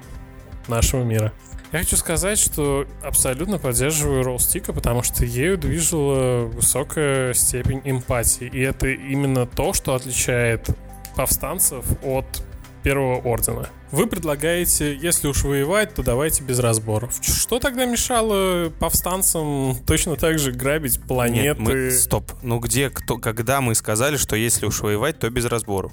нашего 0.66 1.02
мира. 1.02 1.32
Я 1.72 1.78
хочу 1.78 1.96
сказать, 1.96 2.38
что 2.38 2.86
абсолютно 3.02 3.58
поддерживаю 3.58 4.22
Роуз 4.22 4.46
Тика, 4.46 4.74
потому 4.74 5.02
что 5.02 5.24
ею 5.24 5.56
движила 5.56 6.44
высокая 6.44 7.32
степень 7.32 7.80
эмпатии. 7.84 8.46
И 8.52 8.60
это 8.60 8.88
именно 8.88 9.46
то, 9.46 9.72
что 9.72 9.94
отличает 9.94 10.68
повстанцев 11.16 11.86
от 12.02 12.26
Первого 12.82 13.20
Ордена. 13.20 13.68
Вы 13.90 14.06
предлагаете, 14.06 14.94
если 14.94 15.28
уж 15.28 15.44
воевать, 15.44 15.94
то 15.94 16.02
давайте 16.02 16.42
без 16.42 16.58
разборов. 16.58 17.14
Что 17.22 17.58
тогда 17.58 17.86
мешало 17.86 18.70
повстанцам 18.78 19.76
точно 19.86 20.16
так 20.16 20.38
же 20.38 20.52
грабить 20.52 21.00
планеты? 21.02 21.42
Нет, 21.42 21.58
мы... 21.58 21.90
Стоп. 21.90 22.32
Ну 22.42 22.58
где, 22.58 22.90
кто, 22.90 23.18
когда 23.18 23.60
мы 23.62 23.74
сказали, 23.74 24.16
что 24.16 24.36
если 24.36 24.66
уж 24.66 24.80
воевать, 24.80 25.18
то 25.18 25.30
без 25.30 25.46
разбору? 25.46 25.92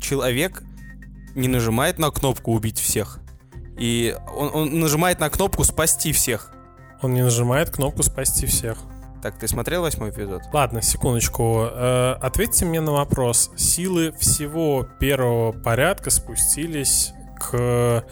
Человек 0.00 0.62
не 1.34 1.48
нажимает 1.48 1.98
на 1.98 2.10
кнопку 2.10 2.52
«убить 2.52 2.78
всех». 2.78 3.19
И 3.80 4.14
он, 4.36 4.50
он 4.52 4.78
нажимает 4.78 5.18
на 5.18 5.30
кнопку 5.30 5.64
«спасти 5.64 6.12
всех». 6.12 6.52
Он 7.02 7.14
не 7.14 7.22
нажимает 7.22 7.70
кнопку 7.70 8.02
«Спасти 8.02 8.46
всех». 8.46 8.78
Так, 9.22 9.38
ты 9.38 9.48
смотрел 9.48 9.82
восьмой 9.82 10.10
эпизод? 10.10 10.42
Ладно, 10.52 10.80
секундочку. 10.80 11.66
Э, 11.70 12.16
ответьте 12.20 12.64
мне 12.64 12.80
на 12.80 12.92
вопрос. 12.92 13.50
Силы 13.56 14.12
всего 14.18 14.86
первого 14.98 15.52
порядка 15.52 16.10
спустились 16.10 17.12
к 17.38 18.04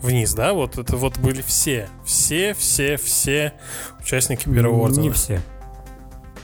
вниз, 0.00 0.34
да? 0.34 0.52
Вот 0.52 0.78
это 0.78 0.96
вот 0.96 1.18
были 1.18 1.42
все. 1.42 1.88
Все, 2.04 2.54
все, 2.54 2.96
все 2.96 3.54
участники 4.00 4.48
первого 4.48 4.84
ордена. 4.84 5.02
Не 5.02 5.10
все. 5.10 5.40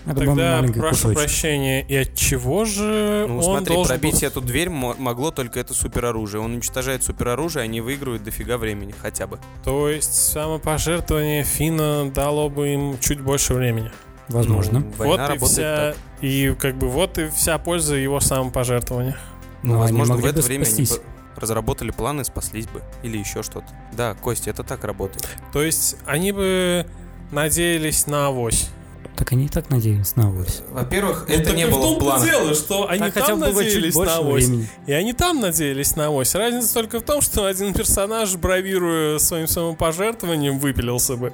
Это 0.06 0.14
Тогда 0.24 0.62
прошу 0.62 0.88
кусочек. 1.08 1.18
прощения. 1.18 1.82
И 1.82 1.94
от 1.96 2.14
чего 2.14 2.64
же 2.64 3.26
Ну, 3.28 3.36
он 3.38 3.42
смотри, 3.42 3.74
должен 3.74 3.88
пробить 3.98 4.20
был- 4.20 4.26
эту 4.28 4.40
дверь 4.40 4.70
мо- 4.70 4.94
могло 4.98 5.30
только 5.30 5.60
это 5.60 5.74
супероружие. 5.74 6.40
Он 6.40 6.52
уничтожает 6.54 7.04
супероружие, 7.04 7.62
они 7.64 7.80
выигрывают 7.80 8.24
дофига 8.24 8.56
времени, 8.58 8.94
хотя 8.98 9.26
бы. 9.26 9.38
То 9.64 9.88
есть 9.90 10.14
самопожертвование 10.14 11.44
Фина 11.44 12.10
дало 12.10 12.48
бы 12.48 12.68
им 12.72 12.98
чуть 13.00 13.20
больше 13.20 13.54
времени. 13.54 13.90
Возможно. 14.28 14.80
Ну, 14.80 14.92
война 14.96 15.34
вот 15.34 15.50
и 15.50 15.52
вся... 15.52 15.76
так. 15.92 15.96
И 16.22 16.54
как 16.58 16.76
бы 16.78 16.88
вот 16.88 17.18
и 17.18 17.28
вся 17.28 17.58
польза 17.58 17.96
его 17.96 18.20
самопожертвования. 18.20 19.16
Ну, 19.62 19.74
Но 19.74 19.82
они 19.82 19.98
возможно, 19.98 20.16
в 20.16 20.24
это 20.24 20.40
время 20.40 20.64
они 20.64 20.72
спастись. 20.86 20.96
бы 20.98 21.02
разработали 21.36 21.90
планы, 21.90 22.24
спаслись 22.24 22.66
бы. 22.66 22.82
Или 23.02 23.18
еще 23.18 23.42
что-то. 23.42 23.66
Да, 23.92 24.14
Костя, 24.14 24.50
это 24.50 24.62
так 24.62 24.84
работает. 24.84 25.28
То 25.52 25.62
есть 25.62 25.96
они 26.06 26.32
бы 26.32 26.86
надеялись 27.32 28.06
на 28.06 28.26
авось. 28.28 28.70
Так 29.30 29.36
они 29.36 29.46
и 29.46 29.48
так 29.48 29.70
надеялись 29.70 30.16
на 30.16 30.26
авось. 30.26 30.62
Во-первых, 30.72 31.26
Ну, 31.28 31.34
это 31.34 31.44
так 31.44 31.54
не 31.56 31.64
в 31.66 31.70
было 31.70 31.78
в 31.78 31.82
том-то 31.82 32.00
планах. 32.04 32.24
дело, 32.28 32.52
что 32.54 32.88
они 32.90 32.98
Так 32.98 33.14
хотя 33.14 33.26
там 33.28 33.38
бы 33.38 33.46
было 33.52 33.62
чуть 33.62 33.74
надеялись 33.74 33.94
на 33.94 34.16
авось. 34.16 34.44
времени. 34.46 34.68
И 34.88 34.92
они 34.92 35.12
там 35.12 35.40
надеялись 35.40 35.94
на 35.94 36.06
авось. 36.06 36.34
Разница 36.34 36.74
только 36.74 36.98
в 36.98 37.02
том, 37.04 37.20
что 37.20 37.44
один 37.46 37.72
персонаж, 37.72 38.34
бравируя 38.34 39.18
своим 39.20 39.46
самопожертвованием, 39.46 40.58
выпилился 40.58 41.14
бы. 41.16 41.32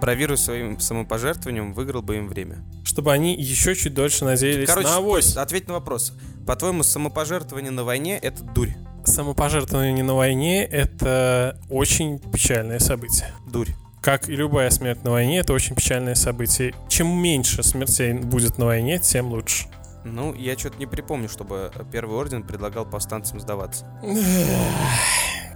Бравируя 0.00 0.36
своим 0.36 0.78
самопожертвованием, 0.78 1.72
выиграл 1.74 2.02
бы 2.02 2.16
им 2.16 2.28
время. 2.28 2.64
Чтобы 2.84 3.10
они 3.10 3.34
еще 3.34 3.74
чуть 3.74 3.92
дольше 3.92 4.24
надеялись 4.24 4.68
Короче, 4.68 4.86
на 4.86 4.96
авось. 4.98 5.36
Ответь 5.36 5.66
на 5.66 5.74
вопрос. 5.74 6.12
По-твоему, 6.46 6.84
самопожертвование 6.84 7.72
на 7.72 7.82
войне— 7.82 8.18
это 8.22 8.44
дурь? 8.44 8.70
Самопожертвование 9.04 10.04
на 10.04 10.14
войне— 10.14 10.64
это 10.70 11.58
очень 11.68 12.20
печальное 12.20 12.78
событие. 12.78 13.32
Дурь. 13.52 13.70
Как 14.00 14.28
и 14.28 14.34
любая 14.36 14.70
смерть 14.70 15.04
на 15.04 15.10
войне, 15.10 15.38
это 15.40 15.52
очень 15.52 15.74
печальное 15.74 16.14
событие. 16.14 16.74
Чем 16.88 17.08
меньше 17.08 17.62
смертей 17.62 18.14
будет 18.14 18.56
на 18.56 18.66
войне, 18.66 18.98
тем 18.98 19.28
лучше. 19.28 19.66
Ну, 20.04 20.32
я 20.34 20.56
что-то 20.56 20.78
не 20.78 20.86
припомню, 20.86 21.28
чтобы 21.28 21.70
Первый 21.92 22.16
Орден 22.16 22.42
предлагал 22.42 22.86
повстанцам 22.86 23.38
сдаваться. 23.40 23.84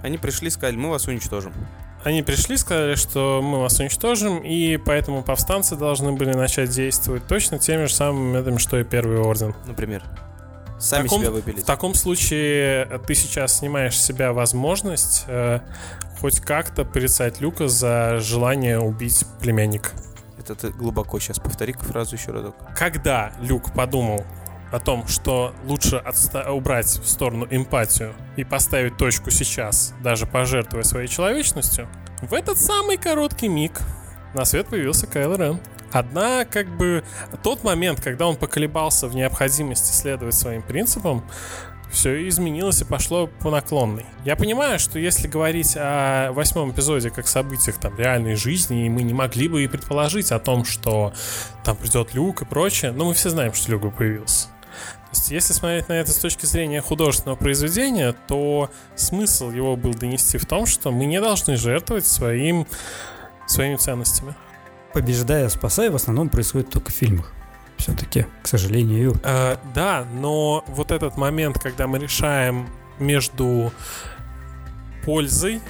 Они 0.02 0.18
пришли 0.18 0.48
и 0.48 0.50
сказали, 0.50 0.76
мы 0.76 0.90
вас 0.90 1.06
уничтожим. 1.06 1.54
Они 2.04 2.22
пришли, 2.22 2.58
сказали, 2.58 2.96
что 2.96 3.40
мы 3.42 3.60
вас 3.60 3.80
уничтожим, 3.80 4.40
и 4.40 4.76
поэтому 4.76 5.22
повстанцы 5.22 5.74
должны 5.76 6.12
были 6.12 6.34
начать 6.34 6.68
действовать 6.68 7.26
точно 7.26 7.58
теми 7.58 7.84
же 7.86 7.94
самыми 7.94 8.32
методами, 8.34 8.58
что 8.58 8.78
и 8.78 8.84
Первый 8.84 9.18
Орден. 9.20 9.54
Например. 9.66 10.02
Сами 10.78 11.04
таком- 11.04 11.20
себя 11.22 11.30
В 11.30 11.34
выпилить. 11.34 11.64
таком 11.64 11.94
случае 11.94 12.86
э, 12.90 12.98
ты 13.06 13.14
сейчас 13.14 13.58
снимаешь 13.60 13.96
с 13.98 14.04
себя 14.04 14.34
возможность 14.34 15.24
э, 15.28 15.60
хоть 16.20 16.40
как-то 16.40 16.84
порицать 16.84 17.40
Люка 17.40 17.68
за 17.68 18.18
желание 18.20 18.78
убить 18.80 19.24
племянника. 19.40 19.90
Это 20.38 20.54
ты 20.54 20.70
глубоко 20.70 21.18
сейчас 21.18 21.38
повтори-ка 21.38 21.84
фразу 21.84 22.16
еще 22.16 22.32
разок. 22.32 22.54
Когда 22.76 23.32
Люк 23.40 23.72
подумал 23.72 24.24
о 24.72 24.80
том, 24.80 25.06
что 25.06 25.54
лучше 25.64 26.02
отста- 26.04 26.50
убрать 26.50 26.86
в 26.86 27.08
сторону 27.08 27.46
эмпатию 27.50 28.14
и 28.36 28.44
поставить 28.44 28.96
точку 28.96 29.30
сейчас, 29.30 29.94
даже 30.02 30.26
пожертвуя 30.26 30.82
своей 30.82 31.08
человечностью, 31.08 31.88
В 32.22 32.32
этот 32.32 32.58
самый 32.58 32.96
короткий 32.96 33.48
миг 33.48 33.80
на 34.34 34.44
свет 34.46 34.68
появился 34.68 35.06
Кайл 35.06 35.34
Рен. 35.36 35.60
Одна, 35.92 36.44
как 36.44 36.74
бы, 36.76 37.04
тот 37.42 37.62
момент, 37.64 38.00
когда 38.00 38.26
он 38.26 38.36
поколебался 38.36 39.06
в 39.08 39.14
необходимости 39.14 39.92
следовать 39.92 40.34
своим 40.34 40.62
принципам, 40.62 41.24
все 41.94 42.28
изменилось 42.28 42.82
и 42.82 42.84
пошло 42.84 43.26
по 43.26 43.50
наклонной. 43.50 44.04
Я 44.24 44.36
понимаю, 44.36 44.78
что 44.78 44.98
если 44.98 45.28
говорить 45.28 45.74
о 45.76 46.32
восьмом 46.32 46.72
эпизоде 46.72 47.10
как 47.10 47.26
событиях 47.26 47.78
там 47.78 47.96
реальной 47.96 48.34
жизни, 48.34 48.88
мы 48.88 49.02
не 49.02 49.14
могли 49.14 49.48
бы 49.48 49.64
и 49.64 49.68
предположить 49.68 50.32
о 50.32 50.38
том, 50.38 50.64
что 50.64 51.14
там 51.64 51.76
придет 51.76 52.14
Люк 52.14 52.42
и 52.42 52.44
прочее, 52.44 52.92
но 52.92 53.06
мы 53.06 53.14
все 53.14 53.30
знаем, 53.30 53.54
что 53.54 53.70
Люк 53.70 53.96
появился. 53.96 54.48
То 54.48 55.10
есть, 55.12 55.30
если 55.30 55.52
смотреть 55.52 55.88
на 55.88 55.92
это 55.92 56.10
с 56.10 56.16
точки 56.16 56.44
зрения 56.44 56.80
художественного 56.80 57.36
произведения, 57.36 58.14
то 58.26 58.70
смысл 58.96 59.50
его 59.50 59.76
был 59.76 59.94
донести 59.94 60.38
в 60.38 60.46
том, 60.46 60.66
что 60.66 60.90
мы 60.90 61.04
не 61.06 61.20
должны 61.20 61.56
жертвовать 61.56 62.06
своим, 62.06 62.66
своими 63.46 63.76
ценностями. 63.76 64.34
Побеждая, 64.92 65.48
спасая, 65.48 65.90
в 65.92 65.96
основном 65.96 66.28
происходит 66.28 66.70
только 66.70 66.90
в 66.90 66.94
фильмах. 66.94 67.32
Все-таки, 67.84 68.24
к 68.42 68.46
сожалению. 68.46 69.14
Э, 69.22 69.58
да, 69.74 70.06
но 70.14 70.64
вот 70.68 70.90
этот 70.90 71.18
момент, 71.18 71.58
когда 71.58 71.86
мы 71.86 71.98
решаем 71.98 72.66
между 72.98 73.72
пользой 75.04 75.60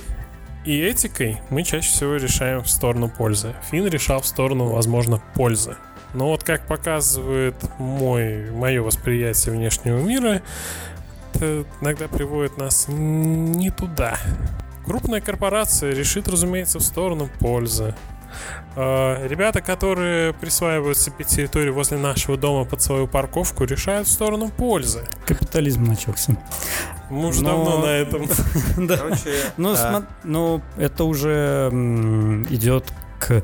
и 0.65 0.81
этикой, 0.81 1.41
мы 1.51 1.65
чаще 1.65 1.89
всего 1.89 2.15
решаем 2.15 2.63
в 2.63 2.71
сторону 2.71 3.09
пользы. 3.09 3.57
Финн 3.69 3.89
решал 3.89 4.21
в 4.21 4.27
сторону, 4.27 4.67
возможно, 4.67 5.21
пользы. 5.35 5.77
Но 6.13 6.29
вот 6.29 6.45
как 6.45 6.69
показывает 6.69 7.57
мой, 7.81 8.49
мое 8.53 8.81
восприятие 8.81 9.53
внешнего 9.53 9.99
мира, 9.99 10.41
это 11.35 11.65
иногда 11.81 12.07
приводит 12.07 12.59
нас 12.59 12.87
не 12.87 13.71
туда. 13.71 14.19
Крупная 14.87 15.21
корпорация 15.21 15.93
решит, 15.93 16.29
разумеется, 16.29 16.79
в 16.79 16.83
сторону 16.83 17.29
пользы. 17.41 17.97
Э, 18.77 19.27
ребята, 19.27 19.61
которые 19.61 20.33
присваивают 20.33 20.99
себе 20.99 21.25
территорию 21.25 21.75
возле 21.75 21.99
нашего 21.99 22.37
дома 22.37 22.65
под 22.65 22.83
свою 22.83 23.07
парковку, 23.07 23.65
решают 23.65 24.09
в 24.09 24.11
сторону 24.11 24.49
пользы. 24.49 25.05
Капитализм 25.27 25.85
начался. 25.85 26.37
Мы 27.11 27.29
уже 27.29 27.43
Но... 27.43 27.51
давно 27.51 27.87
на 27.87 27.91
этом. 27.91 28.27
да. 28.87 28.97
Короче, 28.97 29.37
ну, 29.57 29.77
ну, 30.25 30.63
это 30.77 31.05
уже 31.05 31.71
идет 32.51 32.93
к 33.19 33.43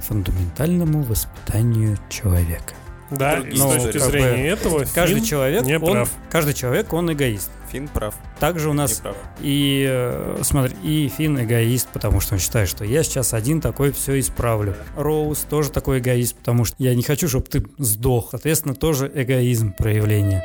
фундаментальному 0.00 1.02
воспитанию 1.02 1.98
человека. 2.08 2.74
Да, 3.10 3.38
и 3.38 3.56
ну, 3.56 3.70
с 3.70 3.82
точки 3.82 3.98
зрения 3.98 4.48
этого 4.48 4.84
каждый 4.94 5.20
человек, 5.20 5.64
не 5.64 5.78
он, 5.78 5.92
прав. 5.92 6.10
каждый 6.30 6.54
человек, 6.54 6.92
он 6.92 7.12
эгоист. 7.12 7.50
Фин 7.70 7.88
прав. 7.88 8.14
Также 8.38 8.70
у 8.70 8.72
нас 8.72 9.02
и 9.40 9.84
э, 9.88 10.38
смотри, 10.42 10.76
и 10.82 11.08
Фин 11.08 11.42
эгоист, 11.42 11.88
потому 11.88 12.20
что 12.20 12.34
он 12.34 12.40
считает, 12.40 12.68
что 12.68 12.84
я 12.84 13.02
сейчас 13.02 13.34
один 13.34 13.60
такой 13.60 13.92
все 13.92 14.18
исправлю. 14.20 14.76
Роуз 14.96 15.40
тоже 15.40 15.70
такой 15.70 15.98
эгоист, 15.98 16.36
потому 16.36 16.64
что 16.64 16.76
я 16.78 16.94
не 16.94 17.02
хочу, 17.02 17.28
чтобы 17.28 17.46
ты 17.46 17.64
сдох. 17.78 18.28
Соответственно, 18.30 18.74
тоже 18.74 19.10
эгоизм 19.12 19.72
проявления. 19.72 20.44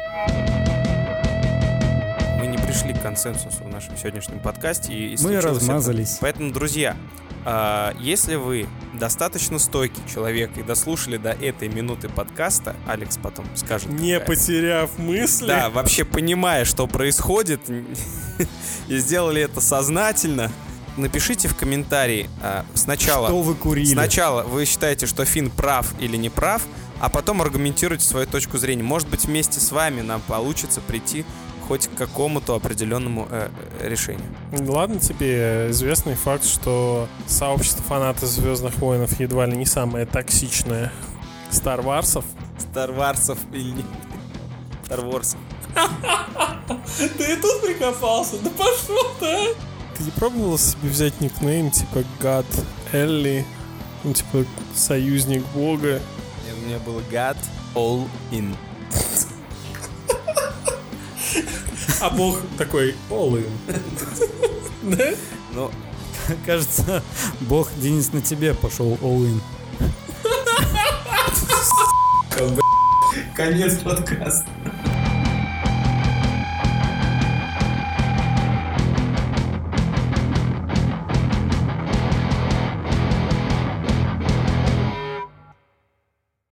Консенсусу 3.20 3.64
в 3.64 3.70
нашем 3.70 3.98
сегодняшнем 3.98 4.40
подкасте. 4.40 4.94
И, 4.94 5.16
и 5.16 5.18
Мы 5.22 5.42
размазались. 5.42 6.12
Это. 6.14 6.18
Поэтому, 6.22 6.52
друзья, 6.52 6.96
а, 7.44 7.94
если 8.00 8.36
вы 8.36 8.68
достаточно 8.94 9.60
стойкий 9.60 10.02
человек 10.12 10.52
и 10.58 10.64
дослушали 10.64 11.18
до 11.18 11.32
этой 11.32 11.68
минуты 11.68 12.08
подкаста, 12.08 12.78
Алекс 12.88 13.18
потом 13.18 13.46
скажет. 13.56 13.90
Не 13.90 14.20
какая. 14.20 14.28
потеряв 14.28 14.98
мысли. 14.98 15.48
Да, 15.48 15.70
вообще 15.70 16.06
понимая, 16.06 16.64
что 16.64 16.88
происходит, 16.88 17.62
и 18.88 18.98
сделали 18.98 19.42
это 19.42 19.60
сознательно, 19.60 20.50
напишите 20.96 21.50
в 21.50 21.58
комментарии 21.58 22.30
а, 22.42 22.66
сначала. 22.74 23.28
Что 23.28 23.42
вы 23.42 23.56
курили? 23.56 23.86
Сначала 23.86 24.44
вы 24.44 24.64
считаете, 24.64 25.08
что 25.08 25.26
Финн 25.26 25.50
прав 25.50 25.94
или 26.00 26.16
не 26.16 26.30
прав, 26.30 26.62
а 27.02 27.10
потом 27.10 27.42
аргументируйте 27.42 28.06
свою 28.06 28.28
точку 28.28 28.58
зрения. 28.58 28.84
Может 28.84 29.10
быть, 29.10 29.26
вместе 29.26 29.60
с 29.60 29.72
вами 29.72 30.02
нам 30.02 30.22
получится 30.22 30.80
прийти 30.80 31.26
хоть 31.70 31.88
к 31.88 31.96
какому-то 31.96 32.56
определенному 32.56 33.28
э, 33.30 33.48
решению. 33.84 34.26
Ладно 34.52 35.00
тебе 35.00 35.68
известный 35.70 36.16
факт, 36.16 36.44
что 36.44 37.08
сообщество 37.28 37.84
фанатов 37.84 38.28
Звездных 38.28 38.76
войнов 38.80 39.20
едва 39.20 39.46
ли 39.46 39.56
не 39.56 39.68
самое 39.68 40.08
токсичное. 40.08 40.92
Star 41.52 41.86
Warsов 41.86 43.38
или 43.54 43.70
не... 43.70 43.86
Star 44.88 45.08
Wars. 45.08 45.38
Ты 46.98 47.34
и 47.34 47.36
тут 47.36 47.62
прикопался? 47.62 48.40
Да 48.40 48.50
пошел 48.50 49.04
ты, 49.20 49.26
а! 49.28 49.56
Ты 49.96 50.04
не 50.06 50.12
пробовал 50.12 50.58
себе 50.58 50.90
взять 50.90 51.22
никнейм 51.22 51.70
типа 51.70 52.04
God 52.20 52.48
Элли? 52.92 53.46
Ну, 54.04 54.14
типа, 54.14 54.44
союзник 54.74 55.46
бога. 55.54 56.02
У 56.52 56.66
меня 56.66 56.80
был 56.80 57.00
God 57.12 57.38
All 57.76 58.08
In. 58.32 58.56
А 62.02 62.10
бог 62.10 62.40
такой, 62.58 62.96
in. 63.10 63.46
Да? 64.84 65.12
Ну, 65.54 65.72
кажется, 66.46 67.04
бог 67.42 67.68
Денис 67.78 68.14
на 68.14 68.22
тебе 68.22 68.54
пошел 68.54 68.98
all 69.02 69.28
in. 69.28 69.42
Конец 73.36 73.80
подкаста. 73.80 74.48